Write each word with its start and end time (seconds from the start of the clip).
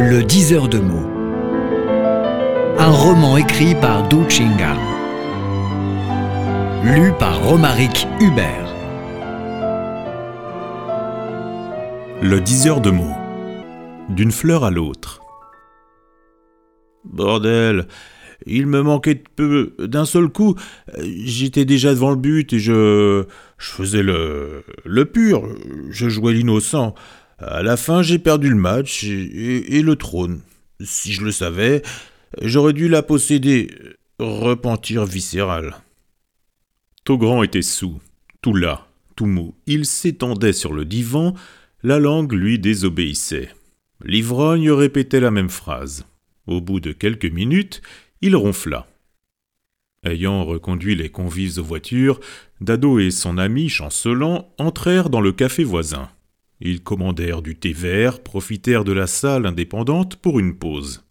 Le 0.00 0.22
diseur 0.22 0.68
de 0.68 0.78
mots. 0.78 1.10
Un 2.78 2.90
roman 2.90 3.36
écrit 3.36 3.74
par 3.74 4.06
Du 4.06 4.18
Chinga. 4.30 4.76
Lu 6.84 7.10
par 7.18 7.42
Romaric 7.42 8.06
Hubert. 8.20 8.72
Le 12.22 12.40
diseur 12.40 12.80
de 12.80 12.90
mots. 12.90 13.16
D'une 14.08 14.30
fleur 14.30 14.62
à 14.62 14.70
l'autre. 14.70 15.20
Bordel, 17.04 17.88
il 18.46 18.68
me 18.68 18.82
manquait 18.82 19.16
de 19.16 19.24
peu. 19.34 19.74
D'un 19.80 20.04
seul 20.04 20.28
coup, 20.28 20.54
j'étais 21.02 21.64
déjà 21.64 21.92
devant 21.92 22.10
le 22.10 22.16
but 22.16 22.52
et 22.52 22.60
je. 22.60 23.24
Je 23.58 23.70
faisais 23.70 24.04
le. 24.04 24.62
le 24.84 25.04
pur. 25.06 25.42
Je 25.90 26.08
jouais 26.08 26.34
l'innocent. 26.34 26.94
À 27.38 27.62
la 27.62 27.76
fin, 27.76 28.02
j'ai 28.02 28.18
perdu 28.18 28.48
le 28.48 28.56
match 28.56 29.04
et, 29.04 29.82
le 29.82 29.96
trône. 29.96 30.40
Si 30.80 31.12
je 31.12 31.24
le 31.24 31.30
savais, 31.30 31.82
j'aurais 32.42 32.72
dû 32.72 32.88
la 32.88 33.02
posséder. 33.02 33.70
Repentir 34.18 35.04
viscéral. 35.04 35.76
Togrand 37.04 37.44
était 37.44 37.62
sous, 37.62 38.00
tout 38.42 38.52
là, 38.52 38.88
tout 39.14 39.26
mou. 39.26 39.54
Il 39.66 39.86
s'étendait 39.86 40.52
sur 40.52 40.72
le 40.72 40.84
divan, 40.84 41.34
la 41.84 42.00
langue 42.00 42.32
lui 42.32 42.58
désobéissait. 42.58 43.50
L'ivrogne 44.04 44.72
répétait 44.72 45.20
la 45.20 45.30
même 45.30 45.48
phrase. 45.48 46.04
Au 46.48 46.60
bout 46.60 46.80
de 46.80 46.90
quelques 46.90 47.26
minutes, 47.26 47.80
il 48.20 48.34
ronfla. 48.34 48.88
Ayant 50.04 50.44
reconduit 50.44 50.96
les 50.96 51.10
convives 51.10 51.58
aux 51.58 51.64
voitures, 51.64 52.18
Dado 52.60 52.98
et 52.98 53.12
son 53.12 53.38
ami, 53.38 53.68
chancelant, 53.68 54.52
entrèrent 54.58 55.10
dans 55.10 55.20
le 55.20 55.32
café 55.32 55.62
voisin. 55.62 56.10
Ils 56.60 56.82
commandèrent 56.82 57.42
du 57.42 57.56
thé 57.56 57.72
vert, 57.72 58.22
profitèrent 58.22 58.84
de 58.84 58.92
la 58.92 59.06
salle 59.06 59.46
indépendante 59.46 60.16
pour 60.16 60.40
une 60.40 60.56
pause. 60.56 61.04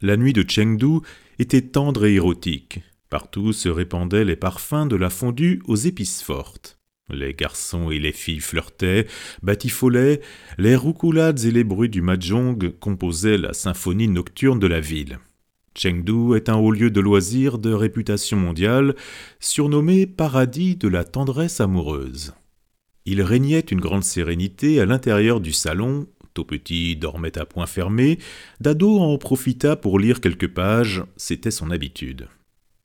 La 0.00 0.16
nuit 0.16 0.32
de 0.32 0.44
Chengdu 0.48 1.00
était 1.38 1.62
tendre 1.62 2.06
et 2.06 2.14
érotique. 2.14 2.80
Partout 3.10 3.52
se 3.52 3.68
répandaient 3.68 4.24
les 4.24 4.36
parfums 4.36 4.86
de 4.86 4.96
la 4.96 5.10
fondue 5.10 5.62
aux 5.66 5.76
épices 5.76 6.22
fortes. 6.22 6.78
Les 7.10 7.32
garçons 7.32 7.90
et 7.90 7.98
les 7.98 8.12
filles 8.12 8.40
flirtaient, 8.40 9.06
batifolaient, 9.42 10.20
les 10.58 10.76
roucoulades 10.76 11.42
et 11.44 11.50
les 11.50 11.64
bruits 11.64 11.88
du 11.88 12.02
mahjong 12.02 12.70
composaient 12.78 13.38
la 13.38 13.54
symphonie 13.54 14.08
nocturne 14.08 14.58
de 14.58 14.66
la 14.66 14.80
ville. 14.80 15.18
Chengdu 15.74 16.36
est 16.36 16.48
un 16.48 16.56
haut 16.56 16.72
lieu 16.72 16.90
de 16.90 17.00
loisirs 17.00 17.58
de 17.58 17.72
réputation 17.72 18.36
mondiale, 18.36 18.94
surnommé 19.40 20.06
paradis 20.06 20.76
de 20.76 20.88
la 20.88 21.04
tendresse 21.04 21.60
amoureuse. 21.60 22.34
Il 23.10 23.22
régnait 23.22 23.60
une 23.60 23.80
grande 23.80 24.04
sérénité 24.04 24.82
à 24.82 24.84
l'intérieur 24.84 25.40
du 25.40 25.54
salon. 25.54 26.06
Tout 26.34 26.44
petit 26.44 26.94
dormait 26.94 27.38
à 27.38 27.46
point 27.46 27.64
fermé. 27.64 28.18
Dado 28.60 28.98
en 28.98 29.16
profita 29.16 29.76
pour 29.76 29.98
lire 29.98 30.20
quelques 30.20 30.52
pages, 30.52 31.02
c'était 31.16 31.50
son 31.50 31.70
habitude. 31.70 32.28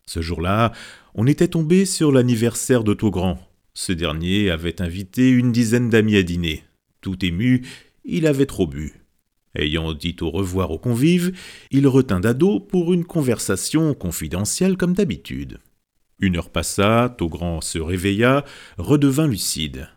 Ce 0.05 0.21
jour-là, 0.21 0.71
on 1.13 1.27
était 1.27 1.49
tombé 1.49 1.83
sur 1.83 2.13
l'anniversaire 2.13 2.85
de 2.85 2.93
Togrand. 2.93 3.38
Ce 3.73 3.91
dernier 3.91 4.49
avait 4.49 4.81
invité 4.81 5.30
une 5.30 5.52
dizaine 5.52 5.89
d'amis 5.89 6.15
à 6.15 6.23
dîner. 6.23 6.63
Tout 7.02 7.25
ému, 7.25 7.65
il 8.05 8.25
avait 8.25 8.45
trop 8.45 8.65
bu. 8.65 8.93
Ayant 9.55 9.91
dit 9.91 10.15
au 10.21 10.30
revoir 10.30 10.71
aux 10.71 10.80
convives, 10.80 11.33
il 11.69 11.85
retint 11.85 12.21
Dado 12.21 12.61
pour 12.61 12.93
une 12.93 13.03
conversation 13.03 13.93
confidentielle 13.93 14.77
comme 14.77 14.93
d'habitude. 14.93 15.59
Une 16.19 16.37
heure 16.37 16.49
passa, 16.49 17.13
Togrand 17.17 17.59
se 17.59 17.77
réveilla, 17.77 18.45
redevint 18.77 19.27
lucide. 19.27 19.89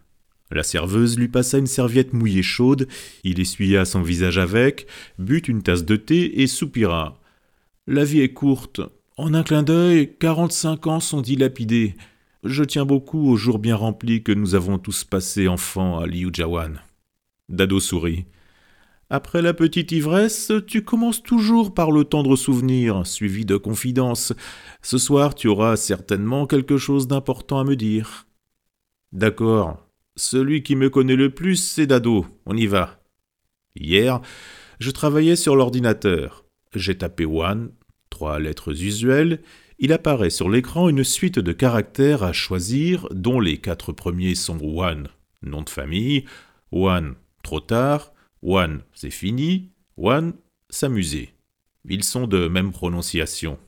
La 0.50 0.62
serveuse 0.62 1.18
lui 1.18 1.28
passa 1.28 1.58
une 1.58 1.66
serviette 1.66 2.12
mouillée 2.12 2.42
chaude, 2.42 2.86
il 3.24 3.40
essuya 3.40 3.84
son 3.84 4.02
visage 4.02 4.38
avec, 4.38 4.86
but 5.18 5.48
une 5.48 5.62
tasse 5.62 5.84
de 5.84 5.96
thé 5.96 6.40
et 6.40 6.46
soupira. 6.46 7.20
La 7.86 8.04
vie 8.04 8.20
est 8.20 8.32
courte. 8.32 8.80
En 9.16 9.34
un 9.34 9.42
clin 9.42 9.62
d'œil, 9.62 10.16
quarante-cinq 10.18 10.86
ans 10.86 11.00
sont 11.00 11.20
dilapidés. 11.20 11.94
Je 12.44 12.62
tiens 12.62 12.84
beaucoup 12.84 13.28
aux 13.28 13.36
jours 13.36 13.58
bien 13.58 13.74
remplis 13.74 14.22
que 14.22 14.32
nous 14.32 14.54
avons 14.54 14.78
tous 14.78 15.04
passés 15.04 15.48
enfants 15.48 15.98
à 15.98 16.06
Liujawan. 16.06 16.80
Dado 17.48 17.80
sourit. 17.80 18.26
Après 19.08 19.40
la 19.40 19.54
petite 19.54 19.92
ivresse, 19.92 20.52
tu 20.66 20.82
commences 20.82 21.22
toujours 21.22 21.74
par 21.74 21.92
le 21.92 22.04
tendre 22.04 22.34
souvenir, 22.34 23.06
suivi 23.06 23.44
de 23.44 23.56
confidences. 23.56 24.32
Ce 24.82 24.98
soir, 24.98 25.36
tu 25.36 25.46
auras 25.46 25.76
certainement 25.76 26.46
quelque 26.46 26.76
chose 26.76 27.06
d'important 27.06 27.60
à 27.60 27.64
me 27.64 27.76
dire. 27.76 28.26
D'accord, 29.12 29.85
celui 30.16 30.62
qui 30.62 30.76
me 30.76 30.90
connaît 30.90 31.16
le 31.16 31.30
plus, 31.30 31.56
c'est 31.56 31.86
Dado. 31.86 32.26
On 32.46 32.56
y 32.56 32.66
va. 32.66 33.00
Hier, 33.76 34.20
je 34.80 34.90
travaillais 34.90 35.36
sur 35.36 35.56
l'ordinateur. 35.56 36.44
J'ai 36.74 36.96
tapé 36.98 37.24
One, 37.24 37.72
trois 38.10 38.38
lettres 38.38 38.72
usuelles. 38.72 39.42
Il 39.78 39.92
apparaît 39.92 40.30
sur 40.30 40.48
l'écran 40.48 40.88
une 40.88 41.04
suite 41.04 41.38
de 41.38 41.52
caractères 41.52 42.22
à 42.22 42.32
choisir, 42.32 43.06
dont 43.10 43.40
les 43.40 43.58
quatre 43.58 43.92
premiers 43.92 44.34
sont 44.34 44.58
One, 44.62 45.08
nom 45.42 45.62
de 45.62 45.70
famille, 45.70 46.24
One, 46.72 47.14
trop 47.42 47.60
tard, 47.60 48.12
One, 48.42 48.82
c'est 48.94 49.10
fini, 49.10 49.70
One, 49.98 50.34
s'amuser. 50.70 51.34
Ils 51.88 52.04
sont 52.04 52.26
de 52.26 52.48
même 52.48 52.72
prononciation. 52.72 53.58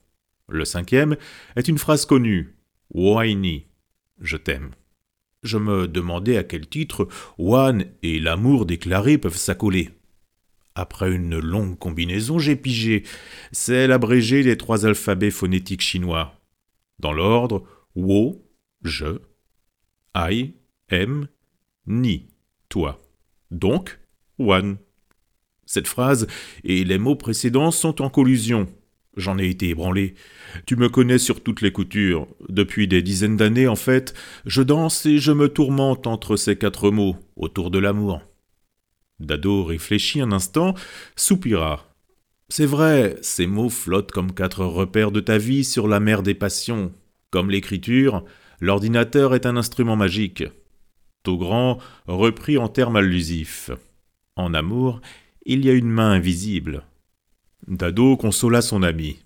Le 0.49 0.65
cinquième 0.65 1.17
est 1.57 1.69
une 1.69 1.79
phrase 1.79 2.07
connue, 2.07 2.57
Whiny, 2.91 3.67
je 4.21 4.39
t'aime. 4.39 4.71
Je 5.49 5.57
me 5.57 5.89
demandais 5.89 6.37
à 6.37 6.45
quel 6.45 6.69
titre 6.69 7.09
One 7.39 7.87
et 8.03 8.19
l'amour 8.19 8.67
déclaré 8.67 9.17
peuvent 9.17 9.39
s'accoler. 9.39 9.89
Après 10.75 11.11
une 11.11 11.39
longue 11.39 11.79
combinaison, 11.79 12.39
j'ai 12.39 12.55
pigé. 12.55 13.05
C'est 13.51 13.87
l'abrégé 13.87 14.43
des 14.43 14.59
trois 14.59 14.85
alphabets 14.85 15.31
phonétiques 15.31 15.81
chinois. 15.81 16.35
Dans 16.99 17.15
l'ordre, 17.15 17.65
Wo, 17.97 18.45
je, 18.83 19.21
I, 20.15 20.53
M, 20.91 21.29
Ni, 21.87 22.27
toi. 22.69 23.03
Donc, 23.51 23.99
One. 24.39 24.77
Cette 25.65 25.89
phrase 25.89 26.27
et 26.63 26.85
les 26.85 26.99
mots 26.99 27.17
précédents 27.17 27.71
sont 27.71 28.03
en 28.03 28.11
collusion. 28.11 28.67
J'en 29.19 29.37
ai 29.37 29.49
été 29.49 29.71
ébranlé. 29.71 30.15
Tu 30.65 30.77
me 30.77 30.89
connais 30.89 31.19
sur 31.19 31.43
toutes 31.43 31.61
les 31.61 31.73
coutures. 31.73 32.29
Depuis 32.49 32.87
des 32.87 33.03
dizaines 33.03 33.37
d'années, 33.37 33.67
en 33.67 33.75
fait, 33.75 34.15
je 34.47 34.63
danse 34.63 35.05
et 35.07 35.19
je 35.19 35.33
me 35.33 35.49
tourmente 35.49 36.07
entre 36.07 36.37
ces 36.37 36.57
quatre 36.57 36.93
mots, 36.93 37.17
autour 37.35 37.73
de 37.73 37.81
l'amour. 37.81 38.23
Dado 39.19 39.65
réfléchit 39.65 40.21
un 40.21 40.31
instant, 40.31 40.75
soupira. 41.17 41.93
C'est 42.49 42.65
vrai, 42.65 43.17
ces 43.21 43.49
mots 43.49 43.71
flottent 43.71 44.13
comme 44.13 44.33
quatre 44.33 44.65
repères 44.65 45.11
de 45.11 45.19
ta 45.19 45.37
vie 45.37 45.65
sur 45.65 45.89
la 45.89 45.99
mer 45.99 46.23
des 46.23 46.35
passions. 46.35 46.93
Comme 47.31 47.51
l'écriture, 47.51 48.25
l'ordinateur 48.61 49.35
est 49.35 49.47
un 49.47 49.57
instrument 49.57 49.97
magique. 49.97 50.45
Togrand 51.25 51.79
reprit 52.07 52.57
en 52.57 52.69
termes 52.69 52.95
allusifs. 52.95 53.73
En 54.37 54.55
amour, 54.55 55.01
il 55.45 55.65
y 55.65 55.71
a 55.71 55.73
une 55.73 55.91
main 55.91 56.13
invisible, 56.13 56.85
Dado 57.69 58.17
consola 58.17 58.63
son 58.63 58.83
ami. 58.83 59.19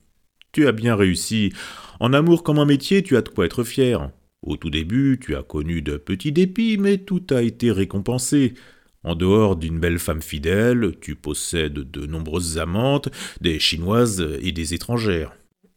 Tu 0.51 0.67
as 0.67 0.73
bien 0.73 0.97
réussi. 0.97 1.53
En 2.01 2.13
amour 2.13 2.43
comme 2.43 2.59
en 2.59 2.67
métier, 2.67 3.05
tu 3.05 3.17
as 3.17 3.23
de 3.23 3.29
quoi 3.29 3.47
être 3.47 3.63
fier. 3.63 4.11
Au 4.43 4.57
tout 4.57 4.69
début, 4.69 5.21
tu 5.23 5.37
as 5.37 5.45
connu 5.45 5.81
de 5.81 5.97
petits 5.97 6.33
dépits, 6.33 6.77
mais 6.77 6.99
tout 6.99 7.25
a 7.31 7.43
été 7.43 7.71
récompensé. 7.71 8.55
En 9.05 9.15
dehors 9.15 9.55
d'une 9.55 9.79
belle 9.79 10.01
femme 10.01 10.23
fidèle, 10.23 10.95
tu 11.01 11.15
possèdes 11.15 11.89
de 11.89 12.07
nombreuses 12.07 12.59
amantes, 12.59 13.09
des 13.41 13.61
chinoises 13.61 14.27
et 14.41 14.51
des 14.51 14.75
étrangères. 14.75 15.33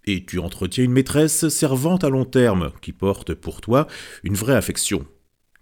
Et 0.06 0.26
tu 0.26 0.40
entretiens 0.40 0.86
une 0.86 0.92
maîtresse 0.92 1.48
servante 1.50 2.04
à 2.04 2.10
long 2.10 2.26
terme, 2.26 2.72
qui 2.82 2.94
porte 2.94 3.36
pour 3.36 3.62
toi 3.62 3.86
une 4.24 4.36
vraie 4.36 4.56
affection. 4.56 5.06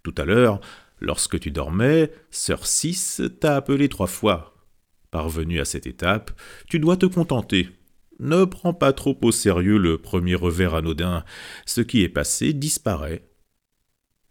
Tout 0.03 0.15
à 0.17 0.23
l'heure, 0.23 0.61
lorsque 1.01 1.37
tu 1.37 1.51
dormais, 1.51 2.11
Sœur 2.31 2.65
Six 2.65 3.21
t'a 3.41 3.57
appelé 3.57 3.89
trois 3.89 4.07
fois. 4.07 4.52
Parvenu 5.13 5.59
à 5.59 5.65
cette 5.65 5.85
étape, 5.85 6.31
tu 6.67 6.79
dois 6.79 6.97
te 6.97 7.05
contenter. 7.05 7.69
Ne 8.19 8.45
prends 8.45 8.73
pas 8.73 8.93
trop 8.93 9.15
au 9.21 9.31
sérieux 9.31 9.77
le 9.77 9.99
premier 9.99 10.33
revers 10.33 10.73
anodin. 10.73 11.23
Ce 11.67 11.81
qui 11.81 12.01
est 12.01 12.09
passé 12.09 12.51
disparaît. 12.51 13.29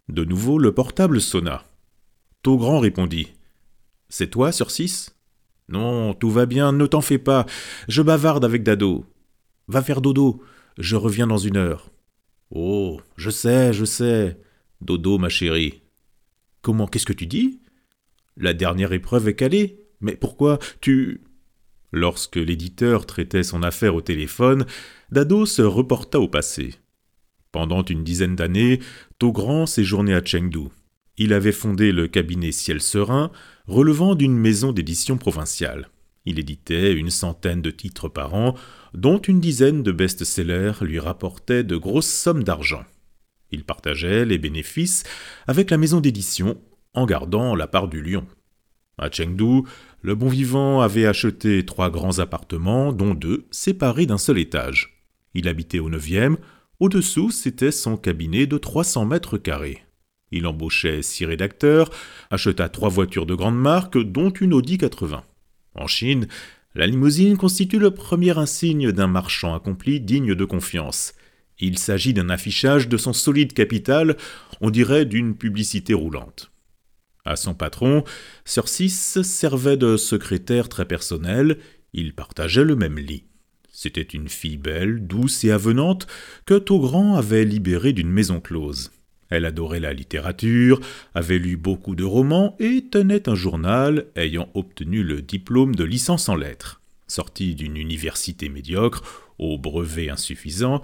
De 0.09 0.25
nouveau, 0.25 0.59
le 0.59 0.73
portable 0.73 1.21
sonna. 1.21 1.63
Togrand 2.41 2.79
répondit. 2.79 3.31
C'est 4.09 4.29
toi, 4.29 4.51
sur 4.51 4.71
six 4.71 5.15
Non, 5.69 6.13
tout 6.13 6.29
va 6.29 6.45
bien, 6.45 6.73
ne 6.73 6.85
t'en 6.85 6.99
fais 6.99 7.17
pas. 7.17 7.45
Je 7.87 8.01
bavarde 8.01 8.43
avec 8.43 8.63
Dado. 8.63 9.05
Va 9.69 9.81
faire 9.81 10.01
dodo. 10.01 10.43
Je 10.77 10.97
reviens 10.97 11.27
dans 11.27 11.37
une 11.37 11.55
heure. 11.55 11.91
Oh, 12.49 12.99
je 13.15 13.29
sais, 13.29 13.71
je 13.71 13.85
sais. 13.85 14.37
Dodo, 14.81 15.17
ma 15.17 15.29
chérie. 15.29 15.81
Comment, 16.61 16.87
qu'est-ce 16.87 17.05
que 17.05 17.13
tu 17.13 17.25
dis? 17.25 17.61
La 18.35 18.53
dernière 18.53 18.91
épreuve 18.91 19.29
est 19.29 19.35
calée. 19.35 19.82
Mais 20.03 20.15
pourquoi 20.15 20.59
tu... 20.81 21.21
Lorsque 21.91 22.35
l'éditeur 22.35 23.05
traitait 23.05 23.43
son 23.43 23.63
affaire 23.63 23.95
au 23.95 24.01
téléphone, 24.01 24.65
Dado 25.11 25.45
se 25.45 25.61
reporta 25.61 26.19
au 26.19 26.27
passé. 26.27 26.75
Pendant 27.51 27.83
une 27.83 28.03
dizaine 28.03 28.35
d'années, 28.35 28.79
Togrand 29.19 29.65
séjournait 29.65 30.15
à 30.15 30.23
Chengdu. 30.23 30.69
Il 31.17 31.33
avait 31.33 31.51
fondé 31.51 31.91
le 31.91 32.07
cabinet 32.07 32.51
Ciel 32.51 32.81
Serein, 32.81 33.31
relevant 33.67 34.15
d'une 34.15 34.35
maison 34.35 34.71
d'édition 34.71 35.17
provinciale. 35.17 35.89
Il 36.25 36.39
éditait 36.39 36.93
une 36.93 37.11
centaine 37.11 37.61
de 37.61 37.69
titres 37.69 38.09
par 38.09 38.33
an, 38.33 38.55
dont 38.95 39.19
une 39.19 39.39
dizaine 39.39 39.83
de 39.83 39.91
best-sellers 39.91 40.73
lui 40.81 40.99
rapportaient 40.99 41.63
de 41.63 41.77
grosses 41.77 42.11
sommes 42.11 42.43
d'argent. 42.43 42.85
Il 43.51 43.63
partageait 43.63 44.25
les 44.25 44.39
bénéfices 44.39 45.03
avec 45.45 45.69
la 45.69 45.77
maison 45.77 46.01
d'édition 46.01 46.59
en 46.95 47.05
gardant 47.05 47.55
la 47.55 47.67
part 47.67 47.87
du 47.87 48.01
lion. 48.01 48.25
À 48.97 49.09
Chengdu, 49.11 49.63
le 50.03 50.15
bon 50.15 50.27
vivant 50.27 50.81
avait 50.81 51.05
acheté 51.05 51.65
trois 51.65 51.89
grands 51.89 52.19
appartements, 52.19 52.91
dont 52.91 53.13
deux 53.13 53.47
séparés 53.51 54.05
d'un 54.05 54.17
seul 54.17 54.37
étage. 54.37 55.01
Il 55.33 55.47
habitait 55.47 55.79
au 55.79 55.89
neuvième, 55.89 56.37
au-dessous 56.79 57.31
c'était 57.31 57.71
son 57.71 57.95
cabinet 57.95 58.45
de 58.45 58.57
300 58.57 59.05
mètres 59.05 59.37
carrés. 59.37 59.81
Il 60.31 60.45
embauchait 60.45 61.01
six 61.01 61.25
rédacteurs, 61.25 61.89
acheta 62.31 62.67
trois 62.67 62.89
voitures 62.89 63.25
de 63.25 63.33
grande 63.33 63.57
marque, 63.57 63.97
dont 63.97 64.29
une 64.29 64.53
Audi 64.53 64.77
80. 64.77 65.23
En 65.75 65.87
Chine, 65.87 66.27
la 66.75 66.85
limousine 66.85 67.37
constitue 67.37 67.79
le 67.79 67.91
premier 67.91 68.37
insigne 68.37 68.91
d'un 68.91 69.07
marchand 69.07 69.55
accompli 69.55 70.01
digne 70.01 70.35
de 70.35 70.45
confiance. 70.45 71.13
Il 71.59 71.77
s'agit 71.77 72.13
d'un 72.13 72.29
affichage 72.29 72.89
de 72.89 72.97
son 72.97 73.13
solide 73.13 73.53
capital, 73.53 74.17
on 74.59 74.69
dirait 74.69 75.05
d'une 75.05 75.37
publicité 75.37 75.93
roulante. 75.93 76.52
À 77.25 77.35
son 77.37 77.53
patron, 77.53 78.03
Sir 78.43 78.67
Cis 78.67 78.89
servait 78.89 79.77
de 79.77 79.95
secrétaire 79.95 80.67
très 80.67 80.85
personnel, 80.85 81.57
ils 81.93 82.13
partageaient 82.13 82.65
le 82.65 82.75
même 82.75 82.99
lit. 82.99 83.23
C'était 83.71 84.01
une 84.01 84.29
fille 84.29 84.57
belle, 84.57 85.07
douce 85.07 85.43
et 85.43 85.51
avenante 85.51 86.05
que 86.45 86.55
Taugrand 86.55 87.15
avait 87.15 87.45
libérée 87.45 87.93
d'une 87.93 88.11
maison 88.11 88.39
close. 88.39 88.91
Elle 89.29 89.45
adorait 89.45 89.79
la 89.79 89.93
littérature, 89.93 90.79
avait 91.15 91.39
lu 91.39 91.57
beaucoup 91.57 91.95
de 91.95 92.03
romans 92.03 92.55
et 92.59 92.85
tenait 92.91 93.27
un 93.29 93.35
journal 93.35 94.05
ayant 94.15 94.49
obtenu 94.53 95.01
le 95.01 95.21
diplôme 95.21 95.75
de 95.75 95.83
licence 95.83 96.29
en 96.29 96.35
lettres. 96.35 96.81
Sortie 97.07 97.55
d'une 97.55 97.77
université 97.77 98.49
médiocre, 98.49 99.01
au 99.39 99.57
brevet 99.57 100.09
insuffisant, 100.09 100.83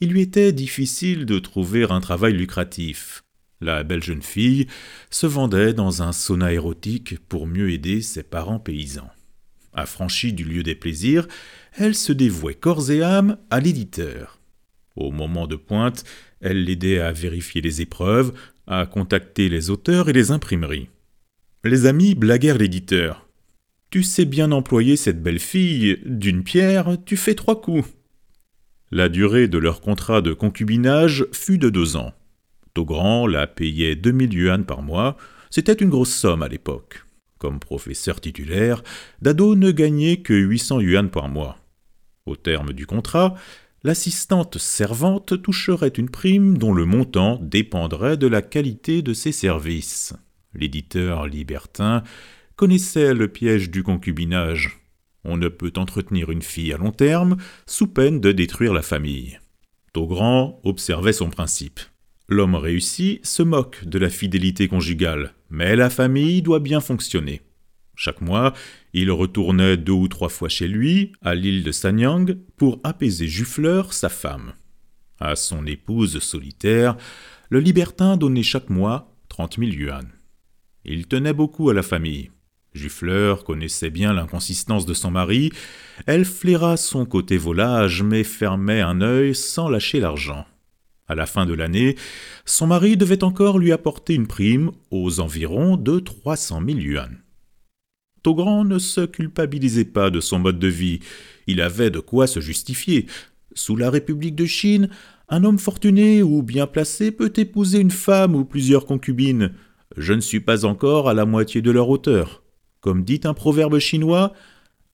il 0.00 0.10
lui 0.10 0.20
était 0.20 0.52
difficile 0.52 1.26
de 1.26 1.38
trouver 1.38 1.84
un 1.90 2.00
travail 2.00 2.34
lucratif. 2.34 3.24
La 3.60 3.82
belle 3.82 4.02
jeune 4.02 4.22
fille 4.22 4.66
se 5.10 5.26
vendait 5.26 5.72
dans 5.72 6.02
un 6.02 6.12
sauna 6.12 6.52
érotique 6.52 7.18
pour 7.28 7.46
mieux 7.46 7.70
aider 7.70 8.02
ses 8.02 8.22
parents 8.22 8.60
paysans. 8.60 9.10
Affranchie 9.72 10.32
du 10.32 10.44
lieu 10.44 10.62
des 10.62 10.74
plaisirs, 10.74 11.26
elle 11.76 11.94
se 11.94 12.12
dévouait 12.12 12.54
corps 12.54 12.90
et 12.90 13.02
âme 13.02 13.38
à 13.50 13.60
l'éditeur. 13.60 14.40
Au 14.96 15.10
moment 15.10 15.46
de 15.46 15.56
pointe, 15.56 16.04
elle 16.40 16.64
l'aidait 16.64 17.00
à 17.00 17.12
vérifier 17.12 17.60
les 17.60 17.80
épreuves, 17.80 18.32
à 18.66 18.86
contacter 18.86 19.48
les 19.48 19.70
auteurs 19.70 20.08
et 20.08 20.12
les 20.12 20.30
imprimeries. 20.30 20.88
Les 21.64 21.86
amis 21.86 22.14
blaguèrent 22.14 22.58
l'éditeur. 22.58 23.28
Tu 23.90 24.02
sais 24.02 24.24
bien 24.24 24.52
employer 24.52 24.96
cette 24.96 25.22
belle 25.22 25.38
fille, 25.38 25.98
d'une 26.04 26.44
pierre, 26.44 26.96
tu 27.04 27.16
fais 27.16 27.34
trois 27.34 27.60
coups. 27.60 27.88
La 28.90 29.08
durée 29.08 29.48
de 29.48 29.58
leur 29.58 29.80
contrat 29.80 30.20
de 30.20 30.32
concubinage 30.32 31.26
fut 31.32 31.58
de 31.58 31.70
deux 31.70 31.96
ans. 31.96 32.12
Togrand 32.78 33.26
la 33.26 33.48
payait 33.48 33.96
2000 33.96 34.34
yuan 34.34 34.64
par 34.64 34.82
mois, 34.82 35.16
c'était 35.50 35.72
une 35.72 35.88
grosse 35.88 36.14
somme 36.14 36.44
à 36.44 36.48
l'époque. 36.48 37.04
Comme 37.38 37.58
professeur 37.58 38.20
titulaire, 38.20 38.84
Dado 39.20 39.56
ne 39.56 39.72
gagnait 39.72 40.18
que 40.18 40.32
800 40.32 40.78
yuan 40.82 41.10
par 41.10 41.28
mois. 41.28 41.58
Au 42.24 42.36
terme 42.36 42.72
du 42.72 42.86
contrat, 42.86 43.34
l'assistante 43.82 44.58
servante 44.58 45.42
toucherait 45.42 45.88
une 45.88 46.08
prime 46.08 46.56
dont 46.56 46.72
le 46.72 46.84
montant 46.84 47.40
dépendrait 47.42 48.16
de 48.16 48.28
la 48.28 48.42
qualité 48.42 49.02
de 49.02 49.12
ses 49.12 49.32
services. 49.32 50.14
L'éditeur 50.54 51.26
libertin 51.26 52.04
connaissait 52.54 53.12
le 53.12 53.26
piège 53.26 53.72
du 53.72 53.82
concubinage. 53.82 54.78
On 55.24 55.36
ne 55.36 55.48
peut 55.48 55.72
entretenir 55.74 56.30
une 56.30 56.42
fille 56.42 56.72
à 56.72 56.78
long 56.78 56.92
terme 56.92 57.38
sous 57.66 57.88
peine 57.88 58.20
de 58.20 58.30
détruire 58.30 58.72
la 58.72 58.82
famille. 58.82 59.40
Taugrand 59.92 60.60
observait 60.62 61.12
son 61.12 61.28
principe. 61.28 61.80
L'homme 62.30 62.56
réussi 62.56 63.20
se 63.22 63.42
moque 63.42 63.86
de 63.86 63.98
la 63.98 64.10
fidélité 64.10 64.68
conjugale, 64.68 65.34
mais 65.48 65.76
la 65.76 65.88
famille 65.88 66.42
doit 66.42 66.60
bien 66.60 66.80
fonctionner. 66.80 67.40
Chaque 67.96 68.20
mois, 68.20 68.52
il 68.92 69.10
retournait 69.10 69.78
deux 69.78 69.92
ou 69.92 70.08
trois 70.08 70.28
fois 70.28 70.50
chez 70.50 70.68
lui, 70.68 71.12
à 71.22 71.34
l'île 71.34 71.64
de 71.64 71.72
Sanyang, 71.72 72.36
pour 72.56 72.80
apaiser 72.84 73.26
Juffleur, 73.26 73.94
sa 73.94 74.10
femme. 74.10 74.52
À 75.18 75.36
son 75.36 75.66
épouse 75.66 76.18
solitaire, 76.18 76.96
le 77.48 77.60
libertin 77.60 78.18
donnait 78.18 78.42
chaque 78.42 78.68
mois 78.68 79.16
trente 79.30 79.56
mille 79.56 79.74
yuan. 79.74 80.06
Il 80.84 81.06
tenait 81.06 81.32
beaucoup 81.32 81.70
à 81.70 81.74
la 81.74 81.82
famille. 81.82 82.30
Juffleur 82.74 83.42
connaissait 83.42 83.90
bien 83.90 84.12
l'inconsistance 84.12 84.84
de 84.84 84.94
son 84.94 85.10
mari. 85.10 85.50
Elle 86.06 86.26
flaira 86.26 86.76
son 86.76 87.06
côté 87.06 87.38
volage, 87.38 88.02
mais 88.02 88.22
fermait 88.22 88.82
un 88.82 89.00
œil 89.00 89.34
sans 89.34 89.68
lâcher 89.68 89.98
l'argent. 89.98 90.46
À 91.08 91.14
la 91.14 91.26
fin 91.26 91.46
de 91.46 91.54
l'année, 91.54 91.96
son 92.44 92.66
mari 92.66 92.96
devait 92.96 93.24
encore 93.24 93.58
lui 93.58 93.72
apporter 93.72 94.14
une 94.14 94.26
prime 94.26 94.70
aux 94.90 95.20
environs 95.20 95.76
de 95.76 96.00
trois 96.00 96.36
cent 96.36 96.60
mille 96.60 96.82
yuan. 96.82 97.16
Togrand 98.22 98.64
ne 98.64 98.78
se 98.78 99.06
culpabilisait 99.06 99.86
pas 99.86 100.10
de 100.10 100.20
son 100.20 100.38
mode 100.38 100.58
de 100.58 100.68
vie. 100.68 101.00
Il 101.46 101.62
avait 101.62 101.90
de 101.90 102.00
quoi 102.00 102.26
se 102.26 102.40
justifier. 102.40 103.06
Sous 103.54 103.74
la 103.74 103.90
République 103.90 104.34
de 104.34 104.44
Chine, 104.44 104.90
un 105.30 105.44
homme 105.44 105.58
fortuné 105.58 106.22
ou 106.22 106.42
bien 106.42 106.66
placé 106.66 107.10
peut 107.10 107.32
épouser 107.36 107.80
une 107.80 107.90
femme 107.90 108.34
ou 108.34 108.44
plusieurs 108.44 108.84
concubines. 108.84 109.52
Je 109.96 110.12
ne 110.12 110.20
suis 110.20 110.40
pas 110.40 110.64
encore 110.64 111.08
à 111.08 111.14
la 111.14 111.24
moitié 111.24 111.62
de 111.62 111.70
leur 111.70 111.88
hauteur. 111.88 112.42
Comme 112.80 113.02
dit 113.02 113.20
un 113.24 113.34
proverbe 113.34 113.78
chinois, 113.78 114.32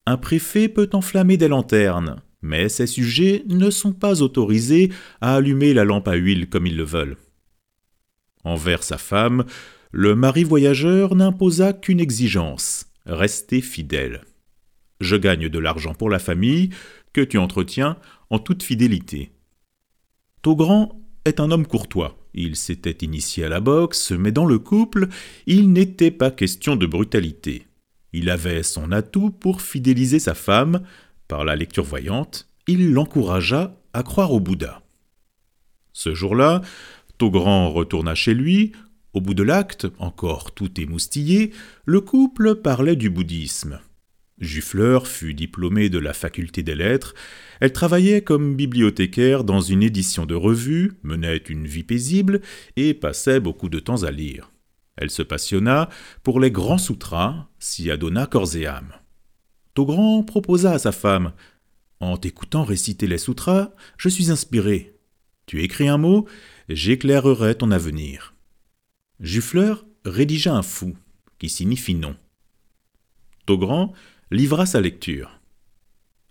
un 0.07 0.17
préfet 0.17 0.69
peut 0.69 0.91
enflammer 0.93 1.37
des 1.37 1.49
lanternes, 1.49 2.17
mais 2.44 2.69
ses 2.69 2.87
sujets 2.87 3.43
ne 3.49 3.70
sont 3.70 3.94
pas 3.94 4.20
autorisés 4.20 4.93
à 5.23 5.37
allumer 5.37 5.73
la 5.73 5.85
lampe 5.85 6.08
à 6.08 6.14
huile 6.14 6.49
comme 6.49 6.67
ils 6.67 6.76
le 6.76 6.85
veulent. 6.85 7.17
Envers 8.44 8.82
sa 8.82 8.99
femme, 8.99 9.44
le 9.91 10.14
mari 10.14 10.44
voyageur 10.44 11.14
n'imposa 11.14 11.73
qu'une 11.73 12.00
exigence 12.00 12.87
rester 13.06 13.62
fidèle. 13.62 14.25
Je 15.00 15.17
gagne 15.17 15.49
de 15.49 15.58
l'argent 15.58 15.94
pour 15.94 16.11
la 16.11 16.19
famille 16.19 16.69
que 17.14 17.23
tu 17.23 17.38
entretiens 17.38 17.96
en 18.29 18.38
toute 18.38 18.62
fidélité. 18.62 19.32
Taugrand 20.43 21.00
est 21.25 21.41
un 21.41 21.50
homme 21.50 21.67
courtois. 21.67 22.19
Il 22.35 22.56
s'était 22.56 23.05
initié 23.05 23.44
à 23.44 23.48
la 23.48 23.60
boxe, 23.60 24.10
mais 24.13 24.32
dans 24.32 24.46
le 24.46 24.58
couple, 24.58 25.08
il 25.46 25.72
n'était 25.72 26.10
pas 26.10 26.31
question 26.31 26.77
de 26.77 26.86
brutalité. 26.86 27.67
Il 28.13 28.31
avait 28.31 28.63
son 28.63 28.93
atout 28.93 29.31
pour 29.31 29.60
fidéliser 29.60 30.19
sa 30.19 30.34
femme. 30.34 30.82
Par 31.29 31.45
la 31.45 31.57
lecture 31.57 31.85
voyante, 31.85 32.49
il 32.67 32.93
l'encouragea 32.93 33.77
à 33.93 34.03
croire 34.03 34.33
au 34.33 34.41
Bouddha. 34.41 34.83
Ce 35.93 36.15
jour-là, 36.15 36.61
Taugrand 37.19 37.71
retourna 37.71 38.15
chez 38.15 38.35
lui, 38.35 38.73
au 39.13 39.21
bout 39.21 39.35
de 39.35 39.45
l'acte, 39.45 39.87
encore 39.99 40.53
tout 40.53 40.81
émoustillé, 40.81 41.53
le 41.85 42.01
couple 42.01 42.57
parlait 42.57 42.97
du 42.97 43.11
bouddhisme. 43.11 43.79
Juffleur 44.39 45.07
fut 45.07 45.35
diplômée 45.35 45.89
de 45.89 46.01
la 46.01 46.13
faculté 46.13 46.65
des 46.65 46.75
lettres, 46.75 47.15
elle 47.61 47.73
travaillait 47.73 48.23
comme 48.23 48.57
bibliothécaire 48.57 49.45
dans 49.45 49.61
une 49.61 49.85
édition 49.85 50.27
de 50.27 50.35
revue, 50.35 50.95
menait 51.05 51.37
une 51.37 51.67
vie 51.67 51.85
paisible 51.85 52.41
et 52.75 52.95
passait 52.95 53.39
beaucoup 53.39 53.69
de 53.69 53.79
temps 53.79 54.03
à 54.03 54.11
lire. 54.11 54.51
Elle 54.97 55.11
se 55.11 55.23
passionna 55.23 55.89
pour 56.25 56.41
les 56.41 56.51
grands 56.51 56.79
sutras, 56.79 57.47
s'y 57.61 57.93
adonna 57.93 58.27
corps 58.27 58.57
et 58.57 58.67
âme. 58.67 58.93
Taugrand 59.75 60.23
proposa 60.23 60.73
à 60.73 60.79
sa 60.79 60.93
femme 60.93 61.33
En 61.99 62.17
t'écoutant 62.17 62.63
réciter 62.63 63.09
les 63.09 63.19
sutras, 63.19 63.73
je 63.99 64.09
suis 64.09 64.31
inspiré. 64.31 64.97
Tu 65.47 65.63
écris 65.63 65.89
un 65.89 65.99
mot, 65.99 66.27
j'éclairerai 66.69 67.57
ton 67.57 67.73
avenir. 67.73 68.35
Juffleur 69.21 69.85
rédigea 70.05 70.55
un 70.55 70.63
fou, 70.63 70.97
qui 71.39 71.49
signifie 71.49 71.95
non. 71.97 72.17
Taugrand 73.47 73.93
livra 74.31 74.65
sa 74.65 74.81
lecture. 74.81 75.41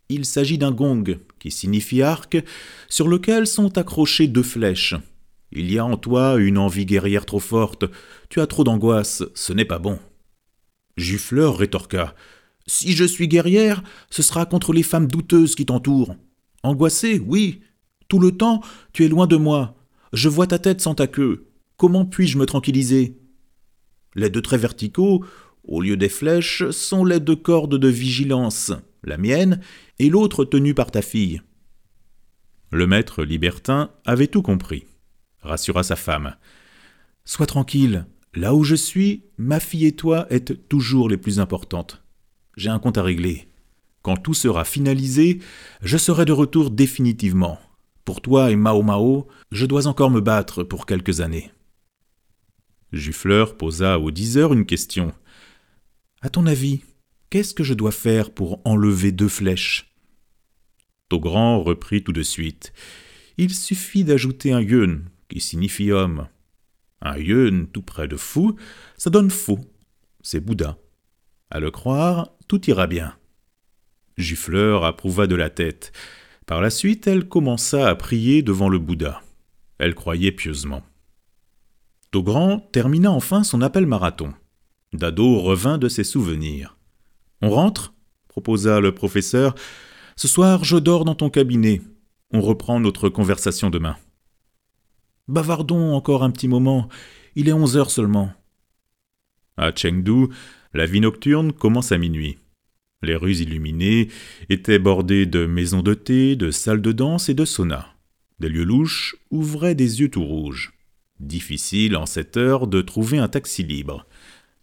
Il 0.08 0.26
s'agit 0.26 0.58
d'un 0.58 0.72
gong, 0.72 1.20
qui 1.40 1.52
signifie 1.52 2.02
arc, 2.02 2.38
sur 2.88 3.08
lequel 3.08 3.46
sont 3.46 3.78
accrochées 3.78 4.28
deux 4.28 4.44
flèches. 4.44 4.96
Il 5.52 5.72
y 5.72 5.78
a 5.78 5.86
en 5.86 5.98
toi 5.98 6.38
une 6.40 6.58
envie 6.58 6.86
guerrière 6.86 7.26
trop 7.26 7.40
forte. 7.40 7.86
Tu 8.30 8.40
as 8.40 8.48
trop 8.48 8.64
d'angoisse, 8.64 9.24
ce 9.36 9.54
n'est 9.54 9.66
pas 9.66 9.80
bon. 9.80 10.00
Juffleur 10.98 11.58
rétorqua. 11.58 12.16
Si 12.66 12.94
je 12.94 13.04
suis 13.04 13.28
guerrière, 13.28 13.84
ce 14.10 14.22
sera 14.22 14.46
contre 14.46 14.74
les 14.74 14.84
femmes 14.84 15.08
douteuses 15.08 15.56
qui 15.56 15.66
t'entourent. 15.66 16.16
Angoissée, 16.64 17.20
oui. 17.20 17.62
Tout 18.08 18.20
le 18.20 18.32
temps, 18.32 18.62
tu 18.94 19.04
es 19.04 19.10
loin 19.10 19.28
de 19.28 19.36
moi. 19.36 19.76
Je 20.14 20.30
vois 20.30 20.48
ta 20.48 20.60
tête 20.60 20.82
sans 20.82 20.96
ta 20.96 21.08
queue. 21.08 21.48
Comment 21.78 22.06
puis-je 22.06 22.38
me 22.38 22.46
tranquilliser? 22.46 23.18
Les 24.16 24.30
deux 24.30 24.42
traits 24.42 24.62
verticaux, 24.62 25.26
au 25.64 25.82
lieu 25.82 25.98
des 25.98 26.10
flèches, 26.10 26.70
sont 26.70 27.04
les 27.04 27.20
deux 27.20 27.36
cordes 27.36 27.78
de 27.78 27.88
vigilance, 27.88 28.72
la 29.04 29.18
mienne 29.18 29.60
et 30.00 30.10
l'autre 30.10 30.46
tenue 30.46 30.74
par 30.74 30.92
ta 30.92 31.02
fille. 31.02 31.42
Le 32.72 32.88
maître 32.88 33.24
libertin 33.24 33.92
avait 34.06 34.28
tout 34.28 34.42
compris, 34.42 34.86
rassura 35.42 35.84
sa 35.84 35.96
femme. 35.96 36.36
Sois 37.26 37.46
tranquille, 37.46 38.06
là 38.34 38.54
où 38.54 38.64
je 38.64 38.76
suis, 38.76 39.24
ma 39.38 39.60
fille 39.60 39.86
et 39.86 39.96
toi 39.96 40.28
êtes 40.30 40.68
toujours 40.70 41.10
les 41.10 41.18
plus 41.18 41.40
importantes. 41.40 42.03
J'ai 42.56 42.70
un 42.70 42.80
compte 42.80 42.98
à 42.98 43.04
régler, 43.04 43.48
Quand 44.04 44.18
tout 44.18 44.34
sera 44.34 44.66
finalisé, 44.66 45.40
je 45.82 45.98
serai 45.98 46.26
de 46.26 46.34
retour 46.34 46.72
définitivement. 46.72 47.58
Pour 48.04 48.22
toi 48.22 48.52
et 48.52 48.58
Mao 48.58 48.82
Mao, 48.82 49.28
je 49.52 49.66
dois 49.66 49.88
encore 49.88 50.12
me 50.12 50.20
battre 50.20 50.64
pour 50.64 50.86
quelques 50.86 51.22
années. 51.22 51.52
Juffleur 52.92 53.58
posa 53.58 53.98
au 53.98 54.12
diseur 54.12 54.54
une 54.54 54.66
question. 54.66 55.14
À 56.22 56.30
ton 56.30 56.46
avis, 56.46 56.82
qu'est-ce 57.30 57.54
que 57.54 57.64
je 57.64 57.74
dois 57.74 57.94
faire 57.94 58.32
pour 58.32 58.62
enlever 58.66 59.12
deux 59.12 59.30
flèches? 59.30 59.96
Togrand 61.08 61.64
reprit 61.64 62.04
tout 62.04 62.14
de 62.14 62.24
suite. 62.24 62.74
Il 63.38 63.54
suffit 63.54 64.04
d'ajouter 64.04 64.52
un 64.52 64.62
yun, 64.62 65.02
qui 65.30 65.40
signifie 65.40 65.92
homme. 65.92 66.28
Un 67.02 67.18
yun 67.18 67.66
tout 67.72 67.82
près 67.82 68.08
de 68.08 68.18
fou, 68.18 68.56
ça 68.98 69.10
donne 69.10 69.30
faux. 69.30 69.60
C'est 70.22 70.40
Bouddha. 70.40 70.78
À 71.50 71.60
le 71.60 71.72
croire, 71.72 72.33
tout 72.48 72.70
ira 72.70 72.88
bien. 72.88 73.16
Juffleur 74.18 74.86
approuva 74.86 75.28
de 75.28 75.36
la 75.36 75.50
tête. 75.50 75.92
Par 76.46 76.62
la 76.62 76.70
suite, 76.70 77.08
elle 77.08 77.28
commença 77.28 77.88
à 77.88 77.96
prier 77.96 78.42
devant 78.42 78.70
le 78.70 78.80
Bouddha. 78.80 79.22
Elle 79.78 79.96
croyait 79.96 80.32
pieusement. 80.32 80.84
Togrand 82.12 82.60
termina 82.72 83.12
enfin 83.12 83.44
son 83.44 83.62
appel 83.62 83.86
marathon. 83.86 84.34
Dado 84.94 85.40
revint 85.40 85.78
de 85.78 85.90
ses 85.90 86.04
souvenirs. 86.04 86.78
On 87.42 87.50
rentre? 87.50 87.94
proposa 88.28 88.80
le 88.80 88.94
professeur. 88.94 89.56
Ce 90.16 90.28
soir, 90.28 90.64
je 90.64 90.78
dors 90.78 91.06
dans 91.06 91.16
ton 91.16 91.30
cabinet. 91.30 91.82
On 92.32 92.42
reprend 92.42 92.80
notre 92.80 93.10
conversation 93.10 93.70
demain. 93.70 93.96
Bavardons 95.28 95.94
encore 95.94 96.24
un 96.24 96.32
petit 96.32 96.48
moment. 96.48 96.90
Il 97.36 97.48
est 97.48 97.54
onze 97.54 97.78
heures 97.78 97.92
seulement. 97.92 98.32
À 99.58 99.72
Chengdu, 99.76 100.28
la 100.74 100.86
vie 100.86 101.02
nocturne 101.02 101.54
commence 101.54 101.92
à 101.92 101.98
minuit. 101.98 102.38
Les 103.02 103.16
rues 103.16 103.38
illuminées 103.38 104.08
étaient 104.50 104.80
bordées 104.80 105.26
de 105.26 105.46
maisons 105.46 105.82
de 105.82 105.94
thé, 105.94 106.36
de 106.36 106.52
salles 106.52 106.82
de 106.82 106.92
danse 106.92 107.30
et 107.30 107.34
de 107.34 107.46
saunas. 107.46 107.88
Des 108.40 108.50
lieux 108.50 108.64
louches 108.64 109.16
ouvraient 109.30 109.76
des 109.76 110.02
yeux 110.02 110.10
tout 110.10 110.24
rouges. 110.24 110.74
Difficile 111.20 111.96
en 111.96 112.06
cette 112.06 112.38
heure 112.38 112.68
de 112.68 112.82
trouver 112.82 113.18
un 113.20 113.28
taxi 113.28 113.64
libre. 113.64 114.08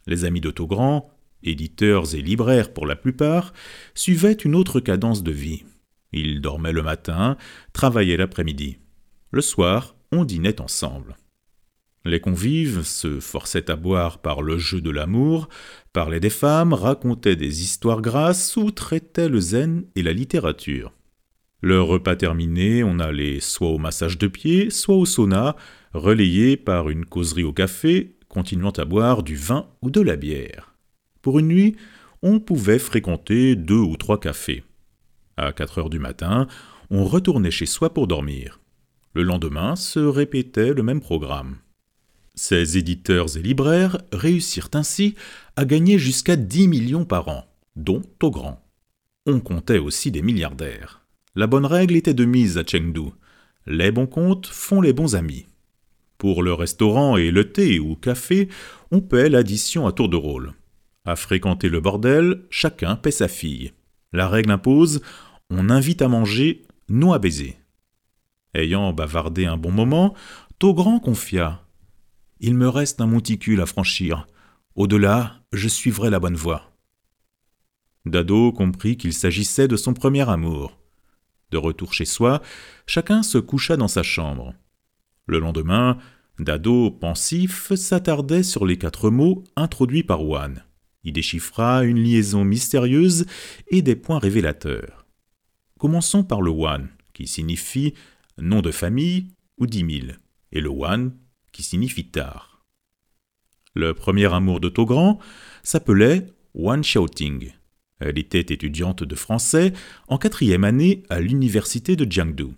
Les 0.07 0.25
amis 0.25 0.41
de 0.41 0.51
Togrand, 0.51 1.11
éditeurs 1.43 2.15
et 2.15 2.23
libraires 2.23 2.73
pour 2.73 2.87
la 2.87 2.97
plupart, 2.97 3.53
suivaient 3.95 4.33
une 4.33 4.57
autre 4.57 4.81
cadence 4.81 5.23
de 5.23 5.33
vie. 5.33 5.65
Ils 6.13 6.41
dormaient 6.41 6.73
le 6.73 6.83
matin, 6.83 7.37
travaillaient 7.73 8.17
l'après-midi. 8.17 8.79
Le 9.31 9.43
soir, 9.43 9.95
on 10.13 10.25
dînait 10.25 10.61
ensemble. 10.61 11.17
Les 12.05 12.21
convives 12.21 12.83
se 12.83 13.21
forçaient 13.21 13.71
à 13.71 13.77
boire 13.77 14.19
par 14.19 14.41
le 14.41 14.57
jeu 14.57 14.81
de 14.81 14.91
l'amour, 14.91 15.49
parlaient 15.93 16.21
des 16.21 16.31
femmes, 16.31 16.73
racontaient 16.73 17.37
des 17.37 17.63
histoires 17.63 18.01
grasses 18.01 18.57
ou 18.57 18.71
traitaient 18.71 19.29
le 19.29 19.41
zen 19.41 19.85
et 19.97 20.03
la 20.03 20.15
littérature. 20.15 20.93
Le 21.61 21.83
repas 21.83 22.17
terminé, 22.17 22.83
on 22.83 23.01
allait 23.01 23.41
soit 23.41 23.69
au 23.69 23.77
massage 23.77 24.17
de 24.17 24.29
pied, 24.29 24.71
soit 24.71 24.97
au 24.97 25.05
sauna, 25.05 25.57
relayé 25.93 26.57
par 26.57 26.89
une 26.89 27.05
causerie 27.05 27.45
au 27.45 27.53
café, 27.53 28.17
continuant 28.29 28.71
à 28.71 28.87
boire 28.87 29.23
du 29.23 29.37
vin 29.37 29.67
ou 29.83 29.91
de 29.91 30.01
la 30.01 30.17
bière. 30.17 30.75
Pour 31.21 31.39
une 31.39 31.49
nuit, 31.49 31.77
on 32.23 32.41
pouvait 32.41 32.79
fréquenter 32.79 33.57
deux 33.57 33.75
ou 33.75 33.97
trois 33.99 34.19
cafés. 34.19 34.65
À 35.37 35.53
quatre 35.53 35.79
heures 35.79 35.91
du 35.91 35.99
matin, 35.99 36.47
on 36.91 37.05
retournait 37.05 37.51
chez 37.51 37.67
soi 37.67 37.93
pour 37.93 38.07
dormir. 38.07 38.61
Le 39.13 39.23
lendemain 39.23 39.77
se 39.77 39.99
répétait 39.99 40.73
le 40.73 40.83
même 40.83 41.01
programme. 41.01 41.57
Ces 42.43 42.79
éditeurs 42.79 43.37
et 43.37 43.43
libraires 43.43 43.99
réussirent 44.13 44.71
ainsi 44.73 45.15
à 45.57 45.67
gagner 45.67 45.99
jusqu'à 45.99 46.37
10 46.37 46.69
millions 46.69 47.05
par 47.05 47.29
an, 47.29 47.45
dont 47.77 48.01
au 48.23 48.31
grand. 48.31 48.65
On 49.27 49.41
comptait 49.41 49.77
aussi 49.77 50.11
des 50.11 50.23
milliardaires. 50.23 51.05
La 51.35 51.47
bonne 51.47 51.67
règle 51.67 51.97
était 51.97 52.15
de 52.15 52.25
mise 52.25 52.57
à 52.57 52.65
Chengdu. 52.65 53.11
Les 53.67 53.91
bons 53.91 54.07
comptes 54.07 54.47
font 54.47 54.81
les 54.81 54.95
bons 54.95 55.17
amis. 55.17 55.49
Pour 56.17 56.43
le 56.43 56.55
restaurant 56.55 57.19
et 57.19 57.31
le 57.31 57.53
thé 57.53 57.79
ou 57.79 57.95
café, 57.95 58.49
on 58.91 59.03
paie 59.03 59.29
l'addition 59.29 59.87
à 59.87 59.93
tour 59.93 60.09
de 60.09 60.17
rôle. 60.17 60.55
À 61.05 61.17
fréquenter 61.17 61.69
le 61.69 61.83
bordel, 61.83 62.47
chacun 62.49 62.97
paie 62.97 63.11
sa 63.11 63.29
fille. 63.29 63.73
La 64.15 64.31
règle 64.31 64.53
impose 64.53 65.03
on 65.51 65.69
invite 65.69 66.01
à 66.01 66.09
manger, 66.09 66.63
non 66.89 67.13
à 67.13 67.19
baiser. 67.19 67.59
Ayant 68.55 68.95
bavardé 68.95 69.45
un 69.45 69.59
bon 69.59 69.73
moment, 69.73 70.15
Togrand 70.59 71.01
confia 71.01 71.61
Il 72.43 72.55
me 72.55 72.69
reste 72.69 73.03
un 73.03 73.07
monticule 73.07 73.61
à 73.61 73.67
franchir. 73.67 74.27
Au-delà, 74.75 75.43
je 75.53 75.69
suivrai 75.69 76.09
la 76.09 76.21
bonne 76.21 76.37
voie. 76.37 76.75
Dado 78.07 78.51
comprit 78.51 78.97
qu'il 78.97 79.13
s'agissait 79.13 79.69
de 79.69 79.77
son 79.77 79.93
premier 79.93 80.27
amour. 80.27 80.79
De 81.51 81.59
retour 81.59 81.93
chez 81.93 82.07
soi, 82.07 82.41
chacun 82.87 83.23
se 83.23 83.37
coucha 83.37 83.77
dans 83.77 83.89
sa 83.89 84.03
chambre. 84.03 84.55
Le 85.27 85.39
lendemain, 85.39 85.99
Dado, 86.39 86.91
pensif, 86.91 87.75
s'attardait 87.75 88.43
sur 88.43 88.65
les 88.65 88.79
quatre 88.79 89.11
mots 89.11 89.45
introduits 89.55 90.03
par 90.03 90.25
Wan. 90.25 90.65
Il 91.05 91.13
déchiffra 91.13 91.85
une 91.85 92.03
liaison 92.03 92.45
mystérieuse 92.45 93.27
et 93.69 93.83
des 93.83 93.97
points 93.97 94.19
révélateurs. 94.19 95.05
Commençons 95.79 96.25
par 96.25 96.41
le 96.41 96.51
Wan, 96.51 96.89
qui 97.13 97.27
signifie 97.27 97.93
nom 98.39 98.63
de 98.63 98.71
famille 98.71 99.29
ou 99.59 99.67
dix 99.67 99.85
mille, 99.85 100.19
et 100.53 100.63
le 100.63 100.71
Wan, 100.71 101.13
qui 101.53 101.63
signifie 101.63 102.09
tard. 102.09 102.65
Le 103.75 103.95
premier 103.95 104.33
amour 104.33 104.61
de 104.61 104.69
Togrand 104.69 105.19
s'appelait 105.63 106.27
Wan 106.55 106.81
Xiaoting. 106.81 107.53
Elle 108.01 108.19
était 108.19 108.41
étudiante 108.41 109.05
de 109.05 109.15
français 109.15 109.73
en 110.09 110.19
quatrième 110.19 110.65
année 110.65 111.03
à 111.09 111.21
l'université 111.21 111.97
de 111.97 112.11
Jiangdu. 112.11 112.49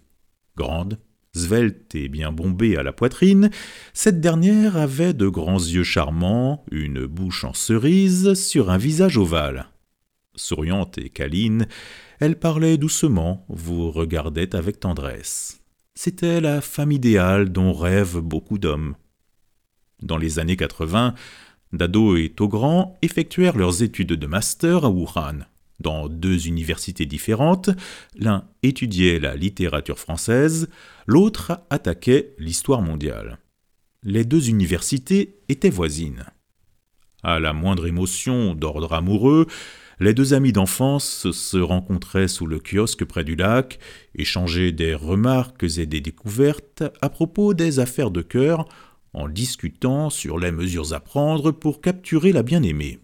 Grande, 0.56 0.98
svelte 1.34 1.94
et 1.94 2.08
bien 2.08 2.32
bombée 2.32 2.76
à 2.76 2.82
la 2.82 2.92
poitrine, 2.92 3.50
cette 3.92 4.20
dernière 4.20 4.76
avait 4.76 5.14
de 5.14 5.28
grands 5.28 5.58
yeux 5.58 5.84
charmants, 5.84 6.64
une 6.70 7.06
bouche 7.06 7.44
en 7.44 7.54
cerise 7.54 8.34
sur 8.34 8.70
un 8.70 8.78
visage 8.78 9.18
ovale. 9.18 9.68
Souriante 10.34 10.96
et 10.98 11.10
câline, 11.10 11.66
elle 12.20 12.38
parlait 12.38 12.78
doucement, 12.78 13.44
vous 13.48 13.90
regardait 13.90 14.54
avec 14.54 14.80
tendresse. 14.80 15.61
C'était 15.94 16.40
la 16.40 16.60
femme 16.60 16.90
idéale 16.90 17.50
dont 17.50 17.72
rêvent 17.72 18.18
beaucoup 18.18 18.58
d'hommes. 18.58 18.94
Dans 20.00 20.16
les 20.16 20.38
années 20.38 20.56
80, 20.56 21.14
Dado 21.72 22.16
et 22.16 22.30
Togrand 22.30 22.98
effectuèrent 23.02 23.56
leurs 23.58 23.82
études 23.82 24.14
de 24.14 24.26
master 24.26 24.86
à 24.86 24.90
Wuhan, 24.90 25.40
dans 25.80 26.08
deux 26.08 26.46
universités 26.46 27.04
différentes. 27.04 27.70
L'un 28.16 28.48
étudiait 28.62 29.18
la 29.18 29.36
littérature 29.36 29.98
française, 29.98 30.68
l'autre 31.06 31.60
attaquait 31.68 32.34
l'histoire 32.38 32.80
mondiale. 32.80 33.38
Les 34.02 34.24
deux 34.24 34.48
universités 34.48 35.40
étaient 35.48 35.70
voisines. 35.70 36.24
À 37.22 37.38
la 37.38 37.52
moindre 37.52 37.86
émotion 37.86 38.54
d'ordre 38.54 38.94
amoureux, 38.94 39.46
les 40.02 40.14
deux 40.14 40.34
amis 40.34 40.52
d'enfance 40.52 41.30
se 41.30 41.56
rencontraient 41.56 42.26
sous 42.26 42.46
le 42.46 42.58
kiosque 42.58 43.04
près 43.04 43.22
du 43.22 43.36
lac, 43.36 43.78
échangeaient 44.16 44.72
des 44.72 44.96
remarques 44.96 45.64
et 45.78 45.86
des 45.86 46.00
découvertes 46.00 46.82
à 47.00 47.08
propos 47.08 47.54
des 47.54 47.78
affaires 47.78 48.10
de 48.10 48.20
cœur, 48.20 48.68
en 49.12 49.28
discutant 49.28 50.10
sur 50.10 50.40
les 50.40 50.50
mesures 50.50 50.92
à 50.92 50.98
prendre 50.98 51.52
pour 51.52 51.80
capturer 51.80 52.32
la 52.32 52.42
bien-aimée. 52.42 52.98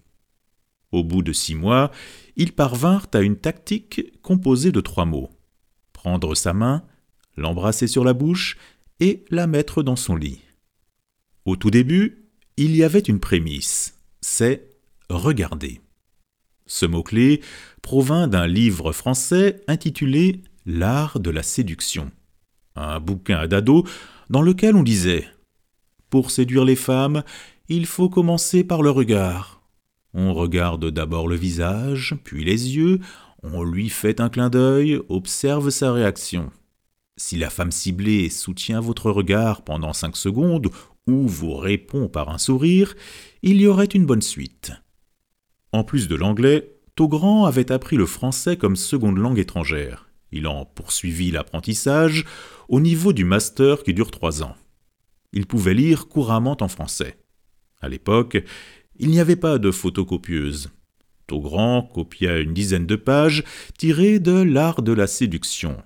Au 0.90 1.05
bout 1.05 1.23
de 1.23 1.33
six 1.33 1.55
mois, 1.55 1.93
ils 2.37 2.52
parvinrent 2.52 3.07
à 3.14 3.21
une 3.21 3.37
tactique 3.37 4.21
composée 4.23 4.73
de 4.73 4.81
trois 4.81 5.05
mots. 5.05 5.31
Prendre 5.93 6.35
sa 6.35 6.52
main, 6.52 6.83
l'embrasser 7.37 7.87
sur 7.87 8.02
la 8.02 8.12
bouche 8.12 8.57
et 8.99 9.25
la 9.31 9.47
mettre 9.47 9.85
dans 9.85 9.97
son 9.97 10.17
lit. 10.17 10.40
Au 11.45 11.55
tout 11.55 11.71
début, 11.71 12.28
il 12.57 12.75
y 12.75 12.83
avait 12.83 12.99
une 12.99 13.21
prémisse, 13.21 14.00
c'est 14.21 14.69
regarder. 15.09 15.81
Ce 16.69 16.87
mot-clé 16.87 17.41
provint 17.83 18.29
d'un 18.29 18.47
livre 18.47 18.93
français 18.93 19.63
intitulé 19.67 20.43
L'art 20.67 21.19
de 21.19 21.31
la 21.31 21.43
séduction, 21.43 22.11
un 22.77 23.01
bouquin 23.01 23.47
d'ado 23.47 23.85
dans 24.29 24.43
lequel 24.43 24.77
on 24.77 24.83
disait 24.83 25.27
Pour 26.11 26.31
séduire 26.31 26.67
les 26.67 26.77
femmes, 26.77 27.25
il 27.71 27.87
faut 27.87 28.11
commencer 28.11 28.65
par 28.65 28.83
le 28.83 28.91
regard. 28.91 29.63
On 30.13 30.35
regarde 30.35 30.91
d'abord 30.91 31.27
le 31.27 31.37
visage, 31.37 32.15
puis 32.23 32.45
les 32.45 32.77
yeux, 32.77 32.99
on 33.43 33.65
lui 33.65 33.89
fait 33.89 34.21
un 34.21 34.29
clin 34.29 34.51
d'œil, 34.51 35.01
observe 35.09 35.71
sa 35.71 35.93
réaction. 35.93 36.51
Si 37.17 37.39
la 37.39 37.49
femme 37.49 37.73
ciblée 37.73 38.29
soutient 38.29 38.81
votre 38.81 39.11
regard 39.11 39.63
pendant 39.63 39.95
cinq 39.95 40.19
secondes 40.19 40.69
ou 41.07 41.27
vous 41.27 41.55
répond 41.57 42.09
par 42.09 42.29
un 42.29 42.39
sourire, 42.39 42.95
il 43.43 43.59
y 43.59 43.67
aurait 43.67 43.87
une 43.87 44.05
bonne 44.05 44.23
suite. 44.23 44.73
En 45.73 45.85
plus 45.85 46.09
de 46.09 46.17
l'anglais, 46.17 46.73
Togrand 46.95 47.45
avait 47.45 47.71
appris 47.71 47.97
le 47.97 48.07
français 48.07 48.57
comme 48.57 48.77
seconde 48.77 49.19
langue 49.19 49.39
étrangère. 49.39 50.09
Il 50.33 50.47
en 50.47 50.65
poursuivit 50.65 51.31
l'apprentissage 51.31 52.25
au 52.69 52.81
niveau 52.81 53.13
du 53.13 53.25
master 53.25 53.83
qui 53.83 53.95
dure 53.95 54.11
trois 54.11 54.43
ans. 54.43 54.57
Il 55.33 55.47
pouvait 55.47 55.75
lire 55.75 56.09
couramment 56.09 56.57
en 56.61 56.69
français. 56.69 57.19
À 57.81 57.89
l'époque, 57.89 58.43
il 58.99 59.11
n'y 59.11 59.21
avait 59.21 59.37
pas 59.37 59.59
de 59.59 59.71
photocopieuse. 59.71 60.71
Taugrand 61.27 61.83
copia 61.83 62.39
une 62.39 62.55
dizaine 62.55 62.87
de 62.87 62.97
pages 62.97 63.45
tirées 63.77 64.19
de 64.19 64.43
L'art 64.43 64.83
de 64.83 64.93
la 64.93 65.07
séduction. 65.07 65.77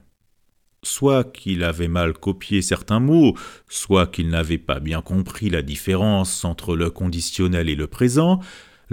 Soit 0.85 1.25
qu'il 1.25 1.63
avait 1.63 1.89
mal 1.89 2.13
copié 2.15 2.63
certains 2.63 3.01
mots, 3.01 3.37
soit 3.69 4.07
qu'il 4.07 4.29
n'avait 4.29 4.59
pas 4.59 4.81
bien 4.81 5.03
compris 5.03 5.51
la 5.51 5.63
différence 5.63 6.45
entre 6.45 6.75
le 6.77 6.91
conditionnel 6.91 7.69
et 7.69 7.77
le 7.77 7.87
présent, 7.87 8.41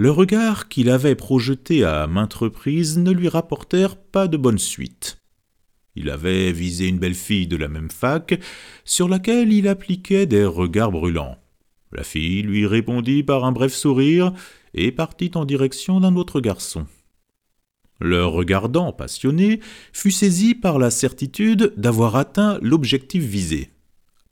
le 0.00 0.10
regard 0.10 0.68
qu'il 0.70 0.88
avait 0.88 1.14
projeté 1.14 1.84
à 1.84 2.06
maintes 2.06 2.32
reprises 2.32 2.96
ne 2.96 3.10
lui 3.10 3.28
rapportèrent 3.28 3.98
pas 3.98 4.28
de 4.28 4.38
bonne 4.38 4.56
suite. 4.56 5.18
Il 5.94 6.08
avait 6.08 6.52
visé 6.52 6.88
une 6.88 6.98
belle 6.98 7.12
fille 7.14 7.46
de 7.46 7.58
la 7.58 7.68
même 7.68 7.90
fac, 7.90 8.40
sur 8.86 9.10
laquelle 9.10 9.52
il 9.52 9.68
appliquait 9.68 10.24
des 10.24 10.46
regards 10.46 10.90
brûlants. 10.90 11.36
La 11.92 12.02
fille 12.02 12.40
lui 12.40 12.66
répondit 12.66 13.22
par 13.22 13.44
un 13.44 13.52
bref 13.52 13.74
sourire 13.74 14.32
et 14.72 14.90
partit 14.90 15.32
en 15.34 15.44
direction 15.44 16.00
d'un 16.00 16.16
autre 16.16 16.40
garçon. 16.40 16.86
Le 18.00 18.24
regardant 18.24 18.94
passionné 18.94 19.60
fut 19.92 20.12
saisi 20.12 20.54
par 20.54 20.78
la 20.78 20.90
certitude 20.90 21.74
d'avoir 21.76 22.16
atteint 22.16 22.58
l'objectif 22.62 23.22
visé. 23.22 23.68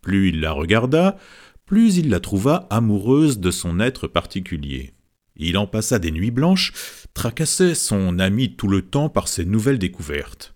Plus 0.01 0.31
il 0.31 0.41
la 0.41 0.53
regarda, 0.53 1.19
plus 1.67 1.99
il 1.99 2.09
la 2.09 2.21
trouva 2.21 2.67
amoureuse 2.71 3.39
de 3.39 3.51
son 3.51 3.81
être 3.81 4.07
particulier. 4.07 4.95
Il 5.39 5.57
en 5.57 5.67
passa 5.67 5.99
des 5.99 6.11
nuits 6.11 6.33
blanches, 6.33 6.73
tracassait 7.15 7.75
son 7.75 8.19
ami 8.19 8.57
tout 8.57 8.69
le 8.69 8.83
temps 8.83 9.09
par 9.09 9.29
ses 9.29 9.45
nouvelles 9.45 9.79
découvertes. 9.79 10.55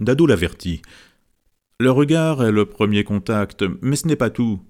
Dado 0.00 0.26
l'avertit. 0.26 0.82
Le 1.80 1.90
regard 1.90 2.44
est 2.44 2.52
le 2.52 2.66
premier 2.66 3.04
contact, 3.04 3.64
mais 3.80 3.96
ce 3.96 4.06
n'est 4.06 4.16
pas 4.16 4.30
tout. 4.30 4.62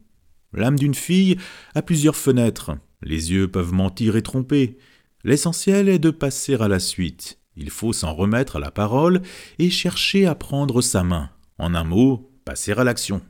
L'âme 0.53 0.79
d'une 0.79 0.95
fille 0.95 1.37
a 1.75 1.83
plusieurs 1.83 2.17
fenêtres. 2.17 2.73
Les 3.03 3.33
yeux 3.33 3.49
peuvent 3.49 3.73
mentir 3.73 4.17
et 4.17 4.23
tromper. 4.23 4.79
L'essentiel 5.25 5.89
est 5.89 5.99
de 5.99 6.11
passer 6.11 6.55
à 6.55 6.69
la 6.69 6.79
suite. 6.79 7.39
Il 7.57 7.71
faut 7.71 7.93
s'en 7.93 8.15
remettre 8.15 8.57
à 8.57 8.61
la 8.61 8.71
parole 8.71 9.21
et 9.59 9.69
chercher 9.69 10.27
à 10.27 10.35
prendre 10.35 10.81
sa 10.81 11.03
main. 11.03 11.31
En 11.59 11.75
un 11.75 11.85
mot, 11.85 12.31
passer 12.45 12.73
à 12.73 12.85
l'action. 12.85 13.21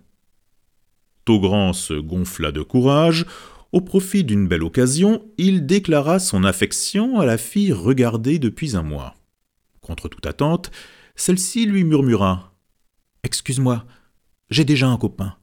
Taugrand 1.25 1.73
se 1.73 1.95
gonfla 1.95 2.53
de 2.53 2.63
courage. 2.63 3.27
Au 3.71 3.83
profit 3.83 4.25
d'une 4.25 4.49
belle 4.49 4.63
occasion, 4.63 5.23
il 5.37 5.67
déclara 5.67 6.21
son 6.21 6.45
affection 6.45 7.21
à 7.21 7.27
la 7.27 7.37
fille 7.37 7.73
regardée 7.73 8.39
depuis 8.39 8.77
un 8.77 8.83
mois. 8.83 9.15
Contre 9.83 10.09
toute 10.09 10.27
attente, 10.27 10.71
celle-ci 11.17 11.67
lui 11.67 11.85
murmura 11.85 12.55
Excuse-moi, 13.25 13.85
j'ai 14.49 14.65
déjà 14.65 14.89
un 14.89 14.97
copain. 14.97 15.37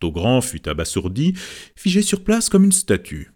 Taugrand 0.00 0.40
fut 0.40 0.68
abasourdi, 0.68 1.34
figé 1.76 2.02
sur 2.02 2.24
place 2.24 2.48
comme 2.48 2.64
une 2.64 2.72
statue. 2.72 3.30